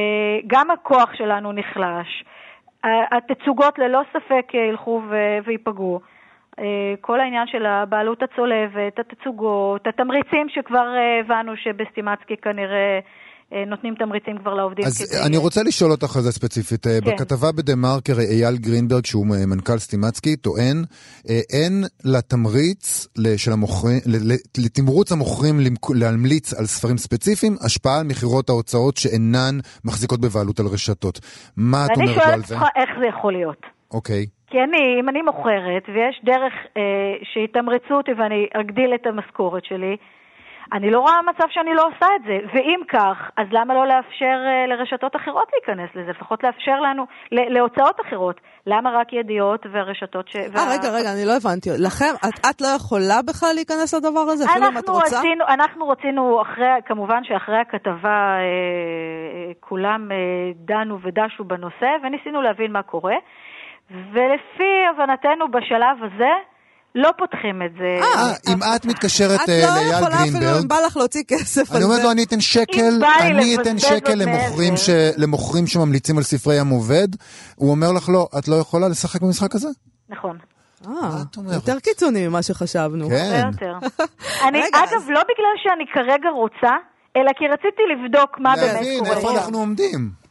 [0.47, 2.25] גם הכוח שלנו נחלש,
[3.13, 5.03] התצוגות ללא ספק ילכו
[5.45, 6.01] וייפגעו.
[6.59, 6.65] אה,
[7.01, 13.01] כל העניין של הבעלות הצולבת, התצוגות, התמריצים שכבר אה, הבנו שבסטימצקי כנראה
[13.67, 14.85] נותנים תמריצים כבר לעובדים.
[14.85, 15.27] אז כדי...
[15.27, 16.87] אני רוצה לשאול אותך על זה ספציפית.
[16.87, 17.01] כן.
[17.05, 20.85] בכתבה בדה מרקר, אייל גרינברג, שהוא מנכ"ל סטימצקי, טוען,
[21.53, 24.01] אין לתמריץ של המוכרים,
[24.59, 25.61] לתמרוץ המוכרים
[25.95, 31.21] להמליץ על ספרים ספציפיים, השפעה על מכירות ההוצאות שאינן מחזיקות בבעלות על רשתות.
[31.57, 32.21] מה את אומרת על זה?
[32.21, 33.61] ואני שואלת אותך איך זה יכול להיות.
[33.91, 34.27] אוקיי.
[34.55, 36.83] כי אני, אם אני מוכרת, ויש דרך אה,
[37.33, 39.97] שיתמרצו אותי ואני אגדיל את המשכורת שלי,
[40.73, 42.39] אני לא רואה מצב שאני לא עושה את זה.
[42.53, 46.11] ואם כך, אז למה לא לאפשר uh, לרשתות אחרות להיכנס לזה?
[46.11, 48.41] לפחות לאפשר לנו, להוצאות אחרות.
[48.67, 50.37] למה רק ידיעות והרשתות ש...
[50.37, 50.61] אה, וה...
[50.73, 51.71] רגע, רגע, אני לא הבנתי.
[51.79, 55.19] לכם, את, את לא יכולה בכלל להיכנס לדבר הזה, אפילו אם את רוצה?
[55.19, 60.17] רצינו, אנחנו רצינו, אחרי, כמובן שאחרי הכתבה אה, אה, כולם אה,
[60.55, 63.17] דנו ודשו בנושא, וניסינו להבין מה קורה.
[63.91, 66.33] ולפי הבנתנו בשלב הזה,
[66.95, 68.05] לא פותחים את זה.
[68.05, 69.95] אה, אם את מתקשרת לאייל גרינברג...
[69.95, 71.77] את לא יכולה אפילו, אם בא לך להוציא כסף על זה.
[71.77, 74.15] אני אומרת לו, אני אתן שקל, אני אתן שקל
[75.17, 77.09] למוכרים שממליצים על ספרי ים עובד.
[77.57, 79.69] הוא אומר לך, לא, את לא יכולה לשחק במשחק הזה?
[80.09, 80.39] נכון.
[80.87, 83.09] אה, יותר קיצוני ממה שחשבנו.
[83.09, 83.49] כן.
[84.49, 86.77] אני, אגב, לא בגלל שאני כרגע רוצה,
[87.17, 88.81] אלא כי רציתי לבדוק מה באמת קורה.
[88.81, 90.24] להבין איפה אנחנו עומדים.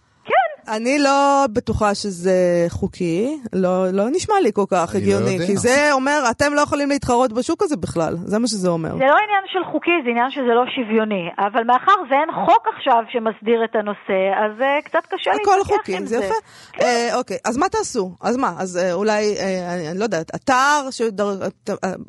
[0.67, 5.57] אני לא בטוחה שזה חוקי, לא, לא נשמע לי כל כך לא הגיוני, לא כי
[5.57, 8.89] זה אומר, אתם לא יכולים להתחרות בשוק הזה בכלל, זה מה שזה אומר.
[8.89, 13.03] זה לא עניין של חוקי, זה עניין שזה לא שוויוני, אבל מאחר ואין חוק עכשיו
[13.09, 15.61] שמסדיר את הנושא, אז uh, קצת קשה להתווכח עם זה.
[15.61, 16.33] הכל חוקים, זה יפה.
[16.71, 16.83] כן.
[16.83, 18.11] Uh, אוקיי, אז מה תעשו?
[18.21, 21.29] אז מה, אז uh, אולי, uh, אני לא יודעת, אתר, שדר,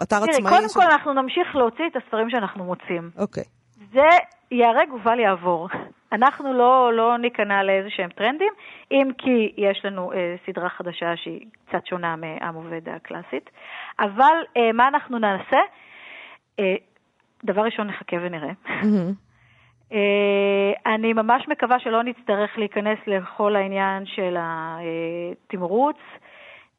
[0.03, 0.33] אתר עצמאי?
[0.33, 0.75] תראי, קודם ש...
[0.75, 3.11] כל אנחנו נמשיך להוציא את הספרים שאנחנו מוצאים.
[3.19, 3.45] אוקיי.
[3.93, 4.09] זה
[4.51, 5.69] ייהרג ובל יעבור.
[6.15, 8.53] אנחנו לא, לא ניכנע לאיזה שהם טרנדים,
[8.91, 13.51] אם כי יש לנו אה, סדרה חדשה שהיא קצת שונה מעם עובד הקלאסית.
[14.01, 15.59] אבל אה, מה אנחנו נעשה?
[16.59, 16.75] אה,
[17.45, 18.53] דבר ראשון, נחכה ונראה.
[19.93, 25.97] אה, אני ממש מקווה שלא נצטרך להיכנס לכל העניין של התמרוץ.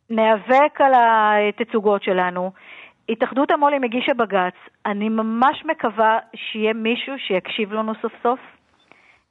[0.10, 2.52] ניאבק על התצוגות שלנו.
[3.10, 4.54] התאחדות המו"לים הגישה בג"ץ,
[4.86, 8.39] אני ממש מקווה שיהיה מישהו שיקשיב לנו סוף סוף,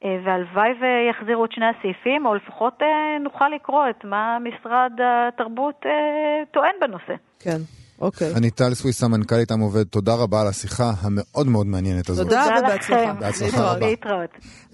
[0.02, 6.44] והלוואי ויחזירו את שני הסעיפים, או לפחות אה, נוכל לקרוא את מה משרד התרבות אה,
[6.52, 7.14] טוען בנושא.
[7.40, 7.58] כן.
[8.00, 8.34] אוקיי.
[8.36, 12.26] אני טל סוויסה, מנכ"לית עם עובד, תודה רבה על השיחה המאוד מאוד מעניינת הזאת.
[12.26, 13.12] תודה ובהצלחה.
[13.12, 13.86] בהצלחה רבה.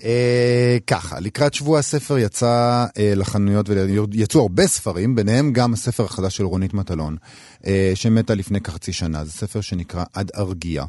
[0.05, 3.69] אה, ככה, לקראת שבוע הספר יצא אה, לחנויות
[4.13, 7.50] ויצאו הרבה ספרים, ביניהם גם הספר החדש של רונית מטלון, אה,
[7.95, 9.25] שמתה לפני כחצי שנה.
[9.25, 10.85] זה ספר שנקרא עד ארגיע.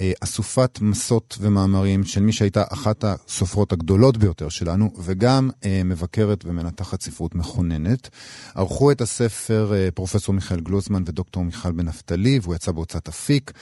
[0.00, 6.44] אה, אסופת מסות ומאמרים של מי שהייתה אחת הסופרות הגדולות ביותר שלנו, וגם אה, מבקרת
[6.44, 8.08] ומנתחת ספרות מכוננת.
[8.54, 13.52] ערכו את הספר אה, פרופסור מיכאל גלוזמן ודוקטור מיכל בן נפתלי, והוא יצא בהוצאת אפיק.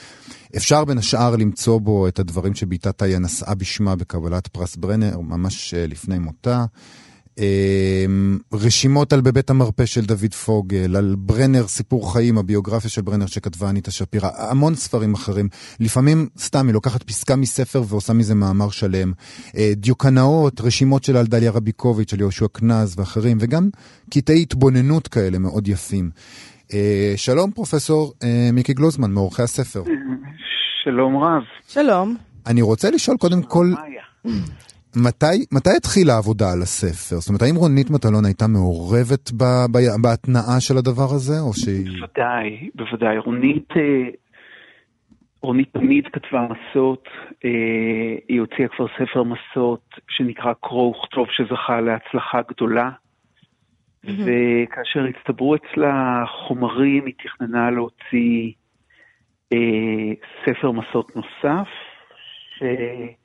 [0.57, 5.73] אפשר בין השאר למצוא בו את הדברים שבתה טיה נשאה בשמה בקבלת פרס ברנר, ממש
[5.73, 6.65] אה, לפני מותה.
[7.39, 13.25] אמ, רשימות על בבית המרפא של דוד פוגל, על ברנר, סיפור חיים, הביוגרפיה של ברנר
[13.25, 15.49] שכתבה אניטה שפירא, המון ספרים אחרים.
[15.79, 19.11] לפעמים סתם היא לוקחת פסקה מספר ועושה מזה מאמר שלם.
[19.57, 23.69] אה, דיוקנאות, רשימות של אלדליה רביקוביץ', על יהושע קנז ואחרים, וגם
[24.11, 26.09] קטעי התבוננות כאלה מאוד יפים.
[26.73, 29.83] אה, שלום פרופסור אה, מיקי גלוזמן, מעורכי הספר.
[30.83, 31.43] שלום רב.
[31.67, 32.15] שלום.
[32.47, 33.71] אני רוצה לשאול קודם כל,
[35.07, 37.15] מתי, מתי התחילה העבודה על הספר?
[37.15, 41.85] זאת אומרת, האם רונית מטלון הייתה מעורבת ב, ב, בהתנעה של הדבר הזה, או שהיא...
[41.99, 43.17] בוודאי, בוודאי.
[43.17, 44.09] רונית, אה,
[45.41, 47.07] רונית תמיד כתבה מסות,
[48.27, 52.89] היא הוציאה כבר ספר מסות שנקרא קרוא וכתוב שזכה להצלחה גדולה.
[54.03, 58.51] וכאשר הצטברו אצלה חומרים, היא תכננה להוציא
[59.53, 60.13] אה,
[60.45, 61.67] ספר מסות נוסף,
[62.55, 63.24] שקיבץ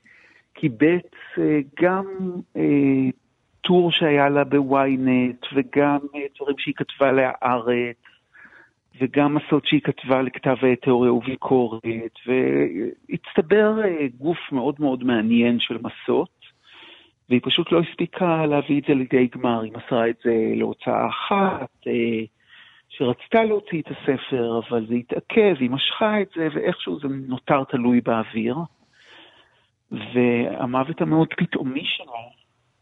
[1.39, 2.05] אה, גם
[2.57, 3.11] אה,
[3.61, 7.97] טור שהיה לה בוויינט, וגם אה, דברים שהיא כתבה להארץ,
[9.01, 11.83] וגם מסות שהיא כתבה לכתב תיאוריה וביקורת,
[12.27, 13.81] והצטבר
[14.19, 16.41] גוף מאוד מאוד מעניין של מסות.
[17.29, 21.87] והיא פשוט לא הספיקה להביא את זה לידי גמר, היא מסרה את זה להוצאה אחת,
[22.89, 28.01] שרצתה להוציא את הספר, אבל זה התעכב, היא משכה את זה, ואיכשהו זה נותר תלוי
[28.01, 28.55] באוויר.
[29.91, 32.23] והמוות המאוד פתאומי שלה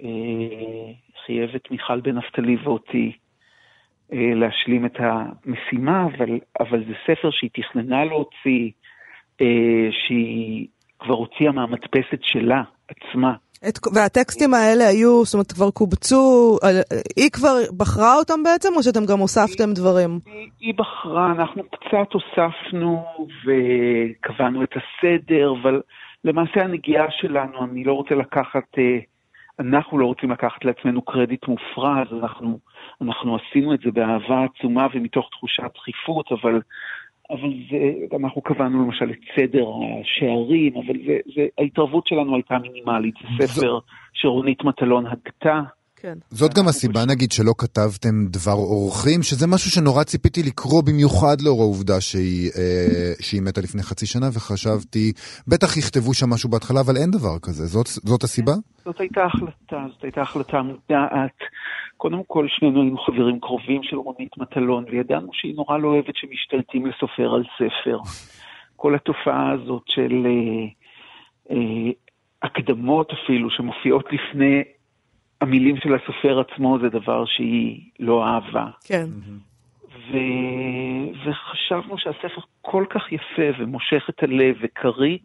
[0.02, 0.92] אה,
[1.26, 3.12] חייב את מיכל בן נפתלי ואותי
[4.12, 8.70] אה, להשלים את המשימה, אבל, אבל זה ספר שהיא תכננה להוציא,
[9.90, 10.66] שהיא
[10.98, 13.34] כבר הוציאה מהמדפסת שלה עצמה.
[13.68, 16.58] את, והטקסטים האלה היו, זאת אומרת, כבר קובצו,
[17.16, 20.10] היא כבר בחרה אותם בעצם, או שאתם גם הוספתם היא, דברים?
[20.26, 23.04] היא, היא בחרה, אנחנו קצת הוספנו
[23.44, 25.80] וקבענו את הסדר, אבל
[26.24, 28.98] למעשה הנגיעה שלנו, אני לא רוצה לקחת אה,
[29.60, 32.58] אנחנו לא רוצים לקחת לעצמנו קרדיט מופרז, אנחנו,
[33.02, 36.60] אנחנו עשינו את זה באהבה עצומה ומתוך תחושת דחיפות, אבל,
[37.30, 39.66] אבל זה, אנחנו קבענו למשל את סדר
[40.00, 43.14] השערים, אבל זה, זה, ההתערבות שלנו הייתה מינימלית.
[43.38, 43.78] זה ספר
[44.12, 45.60] שרונית מטלון הגתה.
[46.00, 46.18] כן.
[46.30, 51.60] זאת גם הסיבה, נגיד, שלא כתבתם דבר אורחים, שזה משהו שנורא ציפיתי לקרוא במיוחד לאור
[51.62, 55.12] העובדה שהיא, אה, שהיא מתה לפני חצי שנה, וחשבתי,
[55.48, 57.66] בטח יכתבו שם משהו בהתחלה, אבל אין דבר כזה.
[57.66, 58.52] זאת, זאת הסיבה?
[58.84, 61.38] זאת הייתה החלטה, זאת הייתה החלטה מודעת.
[61.96, 66.86] קודם כל, שנינו היינו חברים קרובים של רונית מטלון, וידענו שהיא נורא לא אוהבת שמשתלטים
[66.86, 67.98] לסופר על ספר.
[68.76, 70.64] כל התופעה הזאת של אה,
[71.50, 71.90] אה,
[72.42, 74.62] הקדמות אפילו, שמופיעות לפני
[75.40, 78.66] המילים של הסופר עצמו זה דבר שהיא לא אהבה.
[78.84, 79.06] כן.
[79.88, 80.16] ו...
[81.26, 85.18] וחשבנו שהספר כל כך יפה ומושך את הלב וקריא,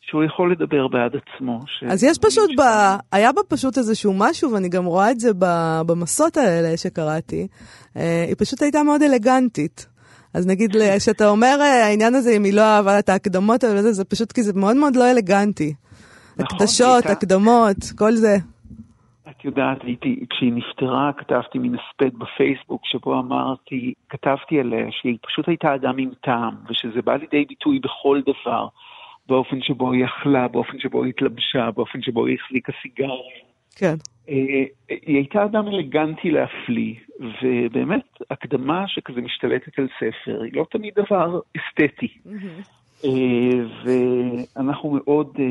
[0.00, 1.60] שהוא יכול לדבר בעד עצמו.
[1.66, 1.84] ש...
[1.84, 2.62] אז יש פשוט, ב...
[3.12, 5.30] היה בה פשוט איזשהו משהו, ואני גם רואה את זה
[5.86, 7.46] במסות האלה שקראתי,
[7.96, 9.86] אה, היא פשוט הייתה מאוד אלגנטית.
[10.34, 14.32] אז נגיד, כשאתה אומר אה, העניין הזה, אם היא לא אהבה את ההקדמות זה פשוט
[14.32, 15.74] כי זה מאוד מאוד לא אלגנטי.
[16.36, 18.36] נכון, הקדשות, הקדמות, כל זה.
[19.30, 25.48] את יודעת, הייתי, כשהיא נפטרה, כתבתי מן הספד בפייסבוק, שבו אמרתי, כתבתי עליה שהיא פשוט
[25.48, 28.68] הייתה אדם עם טעם, ושזה בא לידי ביטוי בכל דבר,
[29.28, 33.44] באופן שבו היא אכלה, באופן שבו היא התלבשה, באופן שבו היא החזיקה סיגריה.
[33.76, 33.94] כן.
[34.28, 36.94] אה, היא הייתה אדם אלגנטי להפליא,
[37.42, 42.08] ובאמת, הקדמה שכזה משתלטת על ספר, היא לא תמיד דבר אסתטי.
[42.26, 42.79] Mm-hmm.
[43.04, 45.44] אה, ואנחנו מאוד, אה,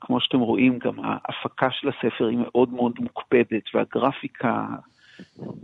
[0.00, 4.66] כמו שאתם רואים, גם ההפקה של הספר היא מאוד מאוד מוקפדת, והגרפיקה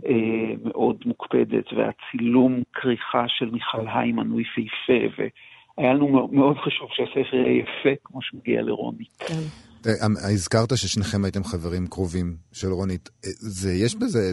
[0.05, 5.23] אה, מאוד מוקפדת, והצילום כריכה של מיכל היימן הוא יפהפה,
[5.77, 9.17] והיה לנו מאוד חשוב שהספר יהיה יפה כמו שמגיע לרונית.
[9.27, 9.41] כן.
[10.33, 13.09] הזכרת ששניכם הייתם חברים קרובים של רונית.
[13.39, 14.31] זה, יש בזה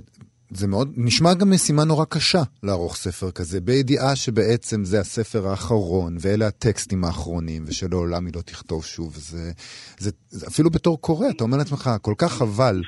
[0.51, 6.17] זה מאוד, נשמע גם משימה נורא קשה לערוך ספר כזה, בידיעה שבעצם זה הספר האחרון,
[6.23, 9.13] ואלה הטקסטים האחרונים, ושלעולם היא לא תכתוב שוב.
[9.15, 9.53] זה,
[9.99, 12.81] זה, זה אפילו בתור קורא, אתה אומר לעצמך, כל כך חבל.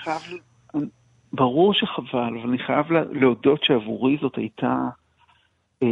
[1.32, 4.74] ברור שחבל, אבל אני חייב להודות שעבורי זאת הייתה
[5.82, 5.88] אה,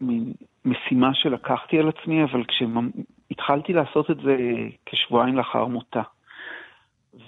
[0.00, 0.32] מין
[0.64, 4.36] משימה שלקחתי על עצמי, אבל כשהתחלתי לעשות את זה
[4.86, 6.02] כשבועיים לאחר מותה.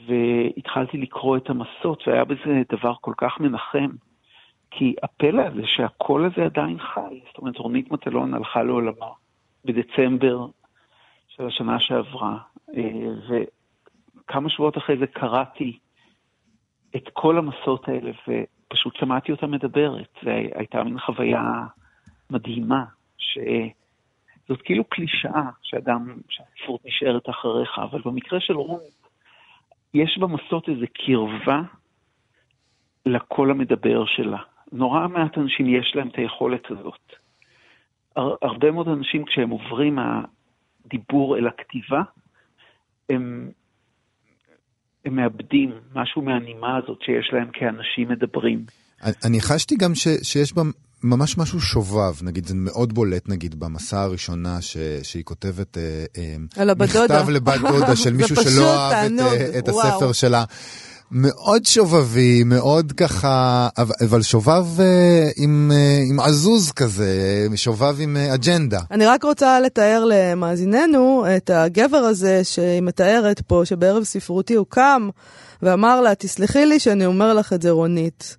[0.07, 3.89] והתחלתי לקרוא את המסות, והיה בזה דבר כל כך מנחם.
[4.71, 9.07] כי הפלא הזה שהקול הזה עדיין חי, זאת אומרת, רונית מטלון הלכה לעולמה
[9.65, 10.47] בדצמבר
[11.29, 12.39] של השנה שעברה,
[12.77, 13.39] אה,
[14.25, 15.79] וכמה שבועות אחרי זה קראתי
[16.97, 20.09] את כל המסות האלה, ופשוט שמעתי אותה מדברת.
[20.23, 21.43] זו הייתה מין חוויה
[22.31, 22.85] מדהימה,
[23.19, 28.98] שזאת כאילו קלישאה שאדם, שהספרות נשארת אחריך, אבל במקרה של רונית,
[30.03, 31.63] יש במסות איזו קרבה
[33.07, 34.39] לקול המדבר שלה.
[34.73, 37.13] נורא מעט אנשים יש להם את היכולת הזאת.
[38.43, 42.03] הרבה מאוד אנשים, כשהם עוברים מהדיבור אל הכתיבה,
[43.11, 43.51] הם,
[45.05, 48.65] הם מאבדים משהו מהנימה הזאת שיש להם כאנשים מדברים.
[49.03, 50.63] אני חשתי גם ש, שיש בה
[51.03, 56.05] ממש משהו שובב, נגיד, זה מאוד בולט, נגיד, במסע הראשונה ש, שהיא כותבת אה,
[56.59, 56.75] אה.
[56.75, 60.45] מכתב לבת דודה של מישהו שלא אהב את, אה, את הספר שלה.
[61.11, 63.69] מאוד שובבי, מאוד ככה,
[64.01, 64.65] אבל שובב
[65.37, 65.73] עם,
[66.09, 68.81] עם עזוז כזה, שובב עם אג'נדה.
[68.91, 75.09] אני רק רוצה לתאר למאזיננו את הגבר הזה שהיא מתארת פה, שבערב ספרותי הוא קם
[75.63, 78.37] ואמר לה, תסלחי לי שאני אומר לך את זה, רונית.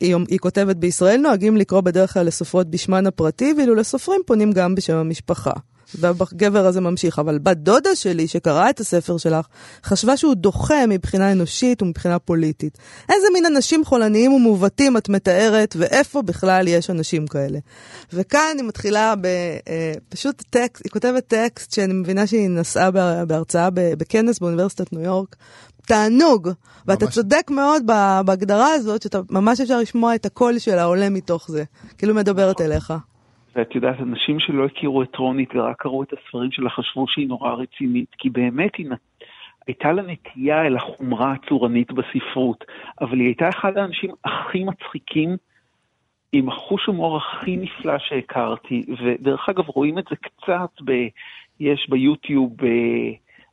[0.00, 4.74] היא, היא כותבת, בישראל נוהגים לקרוא בדרך כלל לסופרות בשמן הפרטי, ואילו לסופרים פונים גם
[4.74, 5.52] בשם המשפחה.
[5.94, 9.46] והגבר הזה ממשיך, אבל בת דודה שלי, שקראה את הספר שלך,
[9.84, 12.78] חשבה שהוא דוחה מבחינה אנושית ומבחינה פוליטית.
[13.12, 17.58] איזה מין אנשים חולניים ומעוותים את מתארת, ואיפה בכלל יש אנשים כאלה.
[18.12, 22.90] וכאן היא מתחילה בפשוט אה, טקסט, היא כותבת טקסט שאני מבינה שהיא נסעה
[23.26, 25.36] בהרצאה בכנס באוניברסיטת ניו יורק,
[25.86, 26.48] תענוג.
[26.86, 27.14] ואתה ממש...
[27.14, 27.82] צודק מאוד
[28.26, 31.64] בהגדרה הזאת, שאתה ממש אפשר לשמוע את הקול שלה עולה מתוך זה.
[31.98, 32.92] כאילו מדברת אליך.
[33.56, 37.52] ואת יודעת, אנשים שלא הכירו את רונית ורק קראו את הספרים שלה חשבו שהיא נורא
[37.52, 38.86] רצינית, כי באמת היא
[39.66, 42.64] הייתה לה נטייה אל החומרה הצורנית בספרות,
[43.00, 45.36] אבל היא הייתה אחד האנשים הכי מצחיקים,
[46.32, 50.92] עם החוש הומור הכי נפלא שהכרתי, ודרך אגב רואים את זה קצת, ב,
[51.60, 52.66] יש ביוטיוב, ב,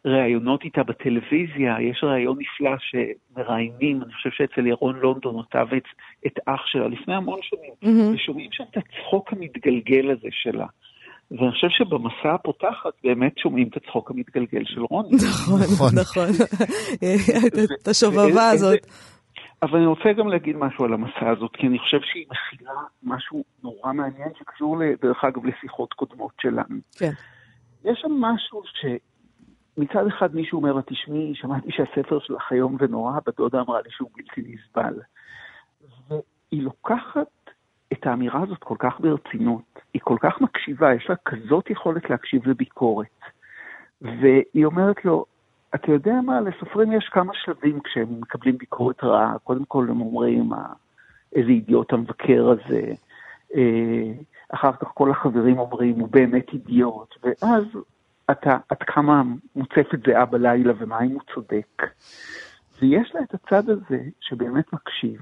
[0.06, 5.84] ראיונות איתה בטלוויזיה, יש ראיון נפלא שמראיינים, אני חושב שאצל ירון לונדון אותה ואת
[6.28, 8.16] את אח שלה לפני המון שנים, mm-hmm.
[8.16, 10.66] ושומעים שם את הצחוק המתגלגל הזה שלה.
[11.32, 15.10] ואני חושב שבמסע הפותחת באמת שומעים את הצחוק המתגלגל של רוני.
[15.30, 15.92] נכון, נכון.
[16.02, 16.46] נכון.
[17.82, 18.80] את השובבה הזאת.
[19.64, 22.72] אבל אני רוצה גם להגיד משהו על המסע הזאת, כי אני חושב שהיא מכילה
[23.04, 26.80] משהו נורא מעניין שקשור, דרך אגב, לשיחות קודמות שלנו.
[27.00, 27.12] כן.
[27.86, 28.62] יש שם משהו
[29.76, 34.10] שמצד אחד מישהו אומר לה, תשמעי, שמעתי שהספר שלך איום ונורא, בת אמרה לי שהוא
[34.16, 34.94] בלתי נסבל.
[36.10, 37.28] והיא לוקחת
[37.94, 42.48] את האמירה הזאת כל כך ברצינות, היא כל כך מקשיבה, יש לה כזאת יכולת להקשיב
[42.48, 43.20] לביקורת.
[44.02, 45.26] והיא אומרת לו,
[45.76, 49.36] אתה יודע מה, לסופרים יש כמה שלבים כשהם מקבלים ביקורת רעה.
[49.44, 50.50] קודם כל הם אומרים,
[51.36, 52.82] איזה אידיוט המבקר הזה.
[53.56, 54.12] אה,
[54.50, 57.16] אחר כך כל החברים אומרים, הוא באמת אידיוט.
[57.24, 57.64] ואז
[58.32, 59.24] אתה, עד כמה
[59.56, 61.84] מוצפת זיעה בלילה ומה אם הוא צודק.
[62.82, 65.22] ויש לה את הצד הזה שבאמת מקשיב,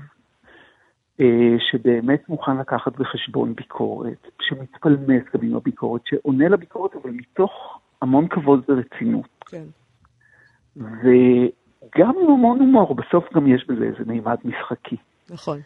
[1.19, 8.27] אה, שבאמת מוכן לקחת בחשבון ביקורת, שמתפלמס גם עם הביקורת, שעונה לביקורת, אבל מתוך המון
[8.27, 9.45] כבוד ורצינות.
[9.45, 9.63] כן.
[10.75, 14.97] וגם עם המון הומור, בסוף גם יש בזה איזה מימד משחקי.
[15.29, 15.59] נכון.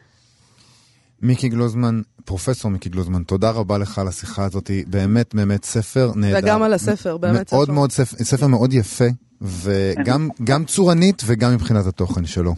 [1.21, 6.39] מיקי גלוזמן, פרופסור מיקי גלוזמן, תודה רבה לך על השיחה הזאת, באמת באמת ספר נהדר.
[6.43, 7.73] וגם על הספר, באמת מאוד ספר.
[7.73, 9.06] מאוד ספר, ספר מאוד יפה,
[9.41, 12.51] וגם צורנית וגם מבחינת התוכן שלו.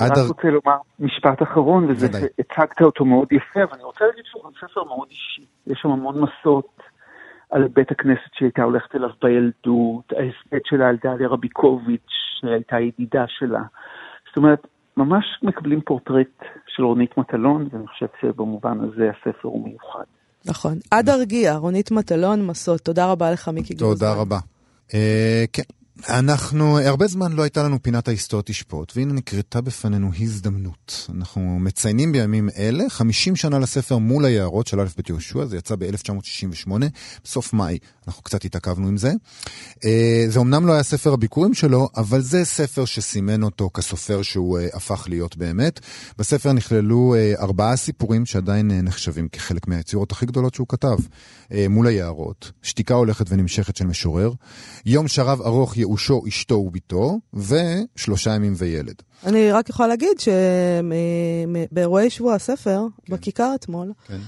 [0.00, 4.24] אני רק רוצה לומר משפט אחרון, וזה שהצגת אותו מאוד יפה, אבל אני רוצה להגיד
[4.24, 5.44] שהוא ספר מאוד אישי.
[5.66, 6.76] יש שם המון מסות
[7.50, 13.62] על בית הכנסת שהייתה הולכת אליו בילדות, ההספד שלה על דליה רביקוביץ', שהייתה ידידה שלה.
[14.28, 20.04] זאת אומרת, ממש מקבלים פורטרט של רונית מטלון, ואני חושב שבמובן הזה הספר הוא מיוחד.
[20.46, 20.78] נכון.
[20.90, 22.80] עד הרגיע, רונית מטלון, מסות.
[22.80, 23.94] תודה רבה לך, מיקי גוזמן.
[23.94, 24.38] תודה רבה.
[24.94, 25.62] אה, כן,
[26.08, 31.06] אנחנו, הרבה זמן לא הייתה לנו פינת ההיסטוריה תשפוט, והנה נקרתה בפנינו הזדמנות.
[31.14, 35.74] אנחנו מציינים בימים אלה 50 שנה לספר מול היערות של א' ב' יהושע, זה יצא
[35.76, 36.70] ב-1968,
[37.24, 37.78] בסוף מאי,
[38.08, 39.12] אנחנו קצת התעכבנו עם זה.
[39.84, 44.58] אה, זה אמנם לא היה ספר הביקורים שלו, אבל זה ספר שסימן אותו כסופר שהוא
[44.58, 45.80] אה, הפך להיות באמת.
[46.18, 50.96] בספר נכללו אה, ארבעה סיפורים שעדיין נחשבים כחלק מהיצירות הכי גדולות שהוא כתב.
[51.70, 54.32] מול היערות, שתיקה הולכת ונמשכת של משורר,
[54.86, 58.94] יום שרב ארוך ייאושו אשתו וביתו, ושלושה ימים וילד.
[59.26, 60.16] אני רק יכולה להגיד
[61.70, 63.14] שבאירועי שבוע הספר, כן.
[63.14, 64.18] בכיכר אתמול, כן.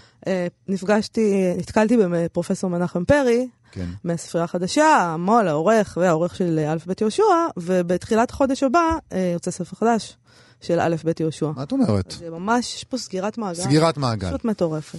[0.69, 3.87] נפגשתי, נתקלתי בפרופסור מנחם פרי, כן.
[4.05, 7.23] מהספרייה החדשה, המו"ל, העורך והעורך של א' ב' יהושע,
[7.57, 8.97] ובתחילת החודש הבא
[9.35, 10.17] יוצא ספר חדש.
[10.61, 11.51] של א' ב' יהושע.
[11.57, 12.15] מה את אומרת?
[12.19, 13.63] זה ממש, יש פה סגירת מעגל.
[13.63, 14.29] סגירת מעגל.
[14.29, 14.99] פשוט מטורפת.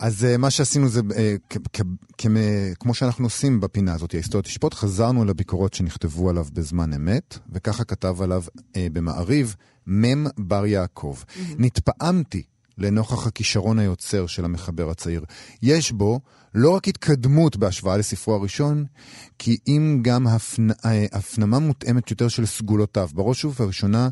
[0.00, 1.56] אז uh, מה שעשינו זה, uh,
[2.80, 8.22] כמו שאנחנו עושים בפינה הזאת, ההיסטוריה תשפוט, חזרנו לביקורות שנכתבו עליו בזמן אמת, וככה כתב
[8.22, 11.16] עליו uh, במעריב מ' בר יעקב.
[11.18, 11.54] Mm-hmm.
[11.58, 12.42] נתפעמתי
[12.78, 15.24] לנוכח הכישרון היוצר של המחבר הצעיר.
[15.62, 16.20] יש בו
[16.54, 18.84] לא רק התקדמות בהשוואה לספרו הראשון,
[19.38, 20.68] כי אם גם הפנ...
[21.12, 23.08] הפנמה מותאמת יותר של סגולותיו.
[23.14, 24.08] בראש ובראשונה,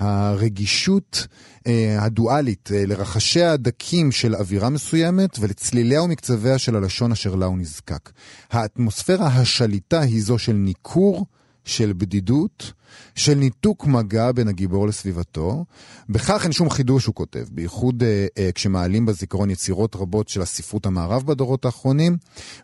[0.00, 1.26] הרגישות
[1.66, 7.58] אה, הדואלית אה, לרחשי הדקים של אווירה מסוימת ולצליליה ומקצביה של הלשון אשר לה הוא
[7.58, 8.10] נזקק.
[8.50, 11.26] האטמוספירה השליטה היא זו של ניכור,
[11.64, 12.72] של בדידות,
[13.14, 15.64] של ניתוק מגע בין הגיבור לסביבתו.
[16.08, 20.86] בכך אין שום חידוש, הוא כותב, בייחוד אה, אה, כשמעלים בזיכרון יצירות רבות של הספרות
[20.86, 22.16] המערב בדורות האחרונים.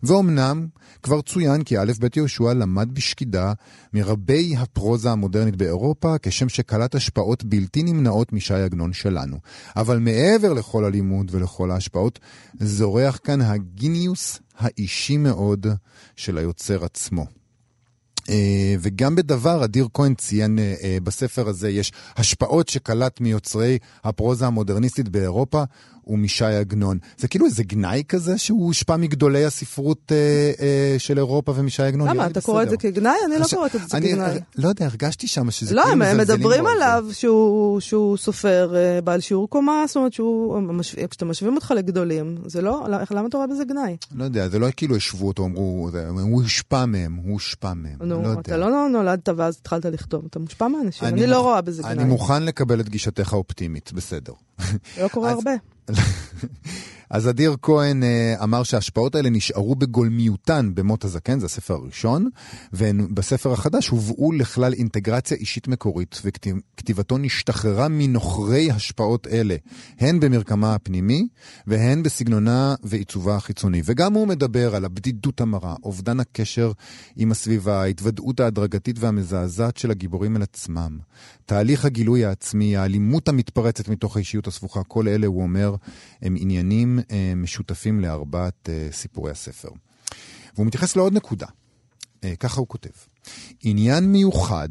[0.03, 0.67] ואומנם,
[1.03, 3.53] כבר צוין כי א' ב' יהושע למד בשקידה
[3.93, 9.39] מרבי הפרוזה המודרנית באירופה, כשם שקלט השפעות בלתי נמנעות משי עגנון שלנו.
[9.77, 12.19] אבל מעבר לכל הלימוד ולכל ההשפעות,
[12.61, 15.67] זורח כאן הגיניוס האישי מאוד
[16.17, 17.27] של היוצר עצמו.
[18.31, 24.47] אה, וגם בדבר, אדיר כהן ציין אה, אה, בספר הזה, יש השפעות שקלט מיוצרי הפרוזה
[24.47, 25.63] המודרניסטית באירופה,
[26.07, 26.99] ומשי עגנון.
[27.19, 30.17] זה כאילו איזה גנאי כזה שהוא הושפע מגדולי הספרות אה,
[30.61, 32.09] אה, של אירופה ומשי עגנון?
[32.09, 33.13] למה, אתה קורא את זה כגנאי?
[33.27, 34.41] אני לא קוראת את זה כגנאי.
[34.57, 39.21] לא יודע, הרגשתי שם שזה לא, כאילו הם מדברים עליו שהוא, שהוא סופר אה, בעל
[39.21, 40.61] שיעור קומה, זאת אומרת שהוא,
[41.11, 43.97] כשאתם משווים אותך לגדולים, זה לא, למה אתה רואה בזה גנאי?
[44.15, 45.91] לא יודע, זה לא כאילו השוו אותו, אמרו,
[46.23, 47.97] הוא הושפע מהם, הוא הושפע מהם.
[48.01, 51.83] נו, לא אתה לא נולדת ואז התחלת לכתוב, אתה מושפע מאנשים, אני לא רואה בזה
[51.83, 51.93] גנאי.
[51.93, 54.33] אני מוכן לקבל את גישתך האופטימית, בסדר.
[55.01, 55.51] לא קורה הרבה.
[57.11, 62.29] אז אדיר כהן uh, אמר שההשפעות האלה נשארו בגולמיותן במות הזקן, זה הספר הראשון,
[62.73, 69.57] ובספר החדש הובאו לכלל אינטגרציה אישית מקורית, וכתיבתו נשתחררה מנוכרי השפעות אלה,
[69.99, 71.29] הן במרקמה הפנימי,
[71.67, 73.83] והן בסגנונה ועיצובה החיצוני.
[73.85, 76.73] וגם הוא מדבר על הבדידות המרה, אובדן הקשר
[77.17, 80.99] עם הסביבה, ההתוודעות ההדרגתית והמזעזעת של הגיבורים אל עצמם,
[81.47, 85.75] תהליך הגילוי העצמי, האלימות המתפרצת מתוך האישיות הסבוכה, כל אלה, הוא אומר,
[86.23, 89.69] הם עניינים אה, משותפים לארבעת אה, סיפורי הספר.
[90.55, 91.47] והוא מתייחס לעוד נקודה.
[92.25, 92.91] אה, ככה הוא כותב.
[93.63, 94.69] עניין מיוחד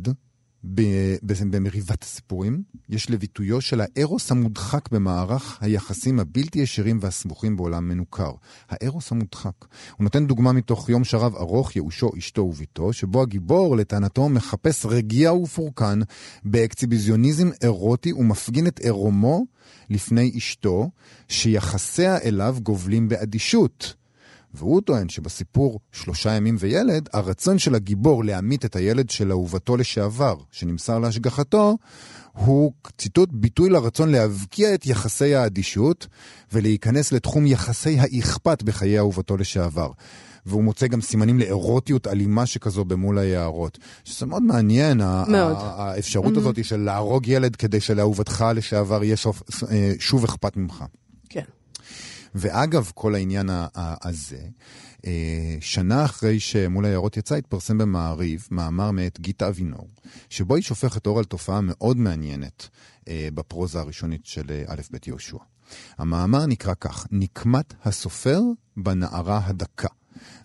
[1.51, 8.31] במריבת הסיפורים, יש לביטויו של הארוס המודחק במערך היחסים הבלתי ישירים והסמוכים בעולם מנוכר.
[8.69, 9.65] הארוס המודחק.
[9.97, 15.33] הוא נותן דוגמה מתוך יום שרב ארוך, יאושו, אשתו וביתו, שבו הגיבור, לטענתו, מחפש רגיע
[15.33, 15.99] ופורקן
[16.45, 19.45] באקציביזיוניזם אירוטי ומפגין את עירומו
[19.89, 20.89] לפני אשתו,
[21.27, 24.04] שיחסיה אליו גובלים באדישות.
[24.55, 30.35] והוא טוען שבסיפור שלושה ימים וילד, הרצון של הגיבור להמית את הילד של אהובתו לשעבר,
[30.51, 31.77] שנמסר להשגחתו,
[32.31, 36.07] הוא, ציטוט, ביטוי לרצון להבקיע את יחסי האדישות
[36.53, 39.91] ולהיכנס לתחום יחסי האכפת בחיי אהובתו לשעבר.
[40.45, 43.77] והוא מוצא גם סימנים לאירוטיות אלימה שכזו במול היערות.
[44.03, 45.57] שזה מאוד מעניין, מאוד.
[45.59, 46.39] האפשרות mm-hmm.
[46.39, 49.41] הזאת של להרוג ילד כדי שלאהובתך לשעבר יהיה שוב,
[49.71, 50.83] אה, שוב אכפת ממך.
[52.35, 54.41] ואגב כל העניין הזה,
[55.05, 59.87] אה, שנה אחרי שמול היערות יצא, התפרסם במעריב מאמר מאת גיטה אבינור,
[60.29, 62.69] שבו היא שופכת אור על תופעה מאוד מעניינת
[63.07, 65.37] אה, בפרוזה הראשונית של אה, א' ב' יהושע.
[65.97, 68.41] המאמר נקרא כך, נקמת הסופר
[68.77, 69.87] בנערה הדקה,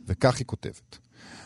[0.07, 0.99] וכך היא כותבת.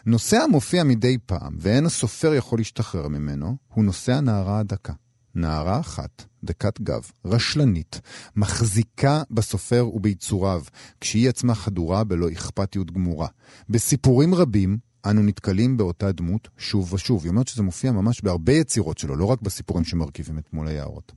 [0.06, 4.92] נושא המופיע מדי פעם, ואין הסופר יכול להשתחרר ממנו, הוא נושא הנערה הדקה.
[5.34, 8.00] נערה אחת, דקת גב, רשלנית,
[8.36, 10.62] מחזיקה בסופר וביצוריו,
[11.00, 13.28] כשהיא עצמה חדורה בלא אכפתיות גמורה.
[13.68, 17.22] בסיפורים רבים, אנו נתקלים באותה דמות שוב ושוב.
[17.22, 21.12] היא אומרת שזה מופיע ממש בהרבה יצירות שלו, לא רק בסיפורים שמרכיבים את מול היערות.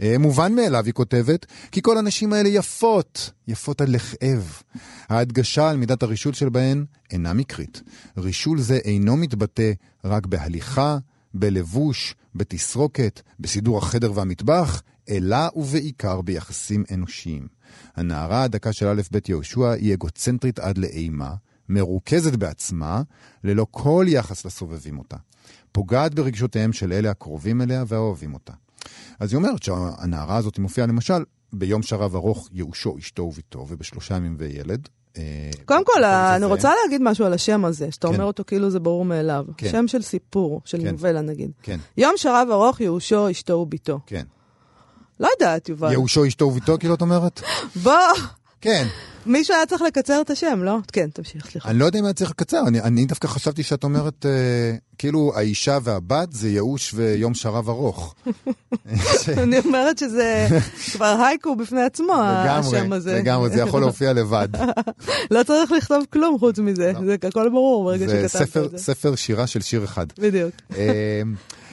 [0.00, 4.62] אה, מובן מאליו, היא כותבת, כי כל הנשים האלה יפות, יפות עד לכאב.
[5.08, 7.82] ההדגשה על מידת הרישול שלהן אינה מקרית.
[8.18, 9.72] רישול זה אינו מתבטא
[10.04, 10.98] רק בהליכה,
[11.34, 17.48] בלבוש, בתסרוקת, בסידור החדר והמטבח, אלא ובעיקר ביחסים אנושיים.
[17.96, 21.34] הנערה הדקה של א' ב' יהושע היא אגוצנטרית עד לאימה,
[21.68, 23.02] מרוכזת בעצמה,
[23.44, 25.16] ללא כל יחס לסובבים אותה.
[25.72, 28.52] פוגעת ברגשותיהם של אלה הקרובים אליה והאוהבים אותה.
[29.20, 34.36] אז היא אומרת שהנערה הזאת מופיעה למשל ביום שרב ארוך יאושו אשתו וביתו, ובשלושה ימים
[34.38, 34.88] וילד,
[35.64, 38.14] קודם כל, אני רוצה להגיד משהו על השם הזה, שאתה כן.
[38.14, 39.44] אומר אותו כאילו זה ברור מאליו.
[39.56, 39.68] כן.
[39.70, 40.88] שם של סיפור, של כן.
[40.88, 41.50] נובלה נגיד.
[41.96, 44.00] יום שרב ארוך יאושו אשתו וביתו.
[44.06, 44.24] כן.
[45.20, 45.92] לא יודעת, יובל.
[45.92, 47.40] יאושו אשתו וביתו, כאילו את אומרת?
[47.82, 47.92] בוא.
[48.62, 48.86] כן.
[49.26, 50.78] מישהו היה צריך לקצר את השם, לא?
[50.92, 51.68] כן, תמשיך, סליחה.
[51.68, 55.32] אני לא יודע אם היה צריך לקצר, אני, אני דווקא חשבתי שאת אומרת, אה, כאילו
[55.36, 58.14] האישה והבת זה ייאוש ויום שרב ארוך.
[59.42, 60.48] אני אומרת שזה
[60.92, 63.14] כבר הייקו בפני עצמו, השם הזה.
[63.14, 64.48] לגמרי, זה יכול להופיע לבד.
[65.30, 67.06] לא צריך לכתוב כלום חוץ מזה, לא.
[67.06, 68.76] זה הכל ברור ברגע שכתבת את זה.
[68.76, 70.06] זה ספר שירה של שיר אחד.
[70.18, 70.54] בדיוק.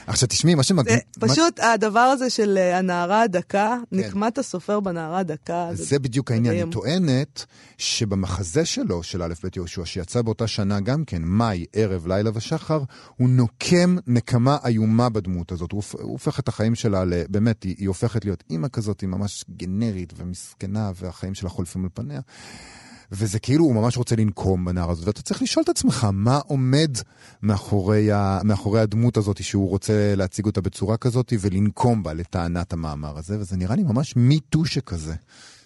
[0.00, 0.98] אה, עכשיו תשמעי, מה שמגניב...
[1.20, 1.72] פשוט מה...
[1.72, 3.96] הדבר הזה של uh, הנערה הדקה, כן.
[3.98, 5.68] נקמת הסופר בנערה הדקה.
[5.72, 6.54] זה, זה בדיוק העניין.
[6.54, 7.44] היא טוענת
[7.78, 12.82] שבמחזה שלו, של א' ב' יהושע, שיצא באותה שנה גם כן, מאי, ערב, לילה ושחר,
[13.16, 15.72] הוא נוקם נקמה איומה בדמות הזאת.
[15.72, 19.44] הוא, הוא הופך את החיים שלה, באמת, היא, היא הופכת להיות אימא כזאת, היא ממש
[19.56, 22.20] גנרית ומסכנה, והחיים שלה חולפים על פניה.
[23.12, 26.96] וזה כאילו הוא ממש רוצה לנקום בנער הזאת, ואתה צריך לשאול את עצמך מה עומד
[27.42, 33.18] מאחורי, ה, מאחורי הדמות הזאת שהוא רוצה להציג אותה בצורה כזאת ולנקום בה לטענת המאמר
[33.18, 35.14] הזה, וזה נראה לי ממש מיטו שכזה.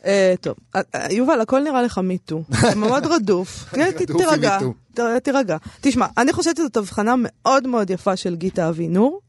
[0.05, 2.43] אה, טוב, אה, אה, יובל, הכל נראה לך מיטו.
[2.77, 3.65] מאוד רדוף.
[4.19, 4.59] תירגע,
[5.23, 5.57] תירגע.
[5.81, 9.21] תשמע, אני חושבת שזאת הבחנה מאוד מאוד יפה של גיטה אבינור.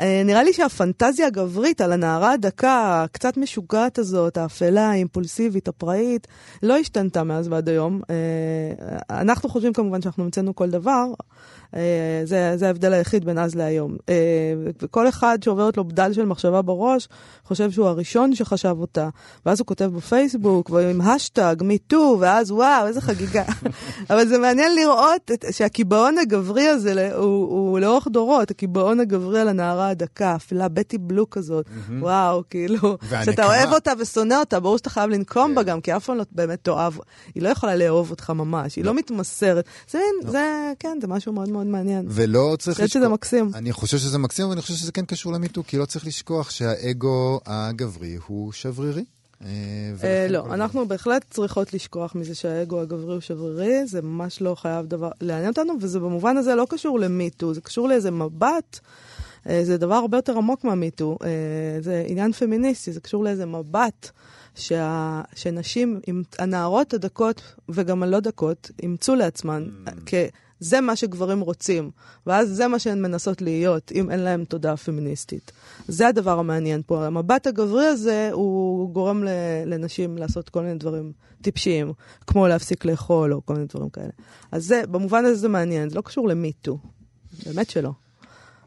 [0.00, 6.26] אה, נראה לי שהפנטזיה הגברית על הנערה הדקה, הקצת משוגעת הזאת, האפלה, האימפולסיבית, הפראית,
[6.62, 8.00] לא השתנתה מאז ועד היום.
[8.10, 8.14] אה,
[9.10, 11.04] אנחנו חושבים כמובן שאנחנו המצאנו כל דבר,
[12.24, 13.96] זה, זה ההבדל היחיד בין אז להיום.
[14.78, 17.08] וכל אחד שעוברת לו בדל של מחשבה בראש,
[17.44, 19.08] חושב שהוא הראשון שחשב אותה.
[19.46, 23.44] ואז הוא כותב בפייסבוק, ועם השטג, מיטו, ואז וואו, איזה חגיגה.
[24.10, 29.48] אבל זה מעניין לראות את, שהקיבעון הגברי הזה הוא, הוא לאורך דורות, הקיבעון הגברי על
[29.48, 31.66] הנערה הדקה, אפלה בטי בלו כזאת,
[32.00, 35.54] וואו, כאילו, שאתה אוהב אותה ושונא אותה, ברור שאתה חייב לנקום כן.
[35.54, 36.92] בה גם, כי אף פעם לא באמת תאהב,
[37.34, 39.64] היא לא יכולה לאהוב אותך ממש, היא לא, לא מתמסרת.
[39.90, 40.30] זה, לא.
[40.30, 42.06] זה, כן, זה משהו מאוד מאוד מעניין.
[42.08, 43.00] ולא צריך לשכוח.
[43.00, 43.50] שזה מקסים.
[43.54, 47.40] אני חושב שזה מקסים, ואני חושב שזה כן קשור למיטו, כי לא צריך לשכוח שהאגו
[47.46, 49.04] הגברי הוא שברירי.
[49.44, 49.48] אה,
[50.04, 54.86] אה, לא, אנחנו בהחלט צריכות לשכוח מזה שהאגו הגברי הוא שברירי, זה ממש לא חייב
[54.86, 58.80] דבר לעניין אותנו, וזה במובן הזה לא קשור למיטו, זה קשור לאיזה מבט.
[59.48, 61.18] אה, זה דבר הרבה יותר עמוק מהמיטו,
[61.80, 64.10] זה עניין פמיניסטי, זה קשור לאיזה מבט
[64.54, 66.00] שה, שנשים,
[66.38, 69.90] הנערות הדקות וגם הלא דקות, אימצו לעצמן mm.
[70.60, 71.90] זה מה שגברים רוצים,
[72.26, 75.52] ואז זה מה שהן מנסות להיות, אם אין להן תודעה פמיניסטית.
[75.88, 77.06] זה הדבר המעניין פה.
[77.06, 79.24] המבט הגברי הזה, הוא גורם
[79.66, 81.92] לנשים לעשות כל מיני דברים טיפשיים,
[82.26, 84.10] כמו להפסיק לאכול או כל מיני דברים כאלה.
[84.52, 86.78] אז זה, במובן הזה זה מעניין, זה לא קשור למיטו.
[87.46, 88.03] באמת שלא.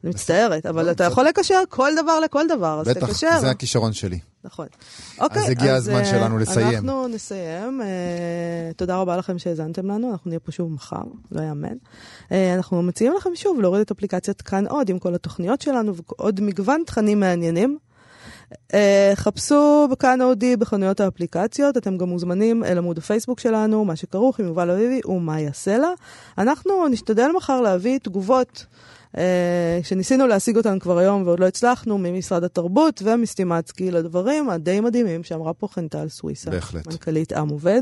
[0.07, 3.27] אני מצטערת, אבל לא, אתה יכול לקשר כל דבר לכל דבר, אז תקשר.
[3.27, 4.19] בטח, זה הכישרון שלי.
[4.43, 4.67] נכון.
[5.19, 6.73] אוקיי, אז הגיע הזמן אה, שלנו לסיים.
[6.73, 7.81] אנחנו נסיים.
[7.81, 11.01] אה, תודה רבה לכם שהאזנתם לנו, אנחנו נהיה פה שוב מחר,
[11.31, 11.77] לא יאמן.
[12.31, 16.41] אה, אנחנו מציעים לכם שוב להוריד את אפליקציית כאן עוד עם כל התוכניות שלנו ועוד
[16.41, 17.77] מגוון תכנים מעניינים.
[19.15, 24.45] חפשו בכאן אודי בחנויות האפליקציות, אתם גם מוזמנים אל עמוד הפייסבוק שלנו, מה שכרוך עם
[24.45, 25.01] יובל אביבי
[25.39, 25.89] יעשה לה.
[26.37, 28.65] אנחנו נשתדל מחר להביא תגובות.
[29.17, 35.23] אה, שניסינו להשיג אותן כבר היום ועוד לא הצלחנו, ממשרד התרבות ומסטימצקי לדברים הדי מדהימים
[35.23, 36.51] שאמרה פה חנטל סוויסה.
[36.51, 36.87] בהחלט.
[36.87, 37.81] מנכ"לית עם עובד,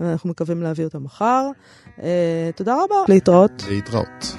[0.00, 1.50] ואנחנו מקווים להביא אותה מחר.
[2.02, 2.96] אה, תודה רבה.
[3.08, 3.62] להתראות.
[3.68, 4.36] להתראות.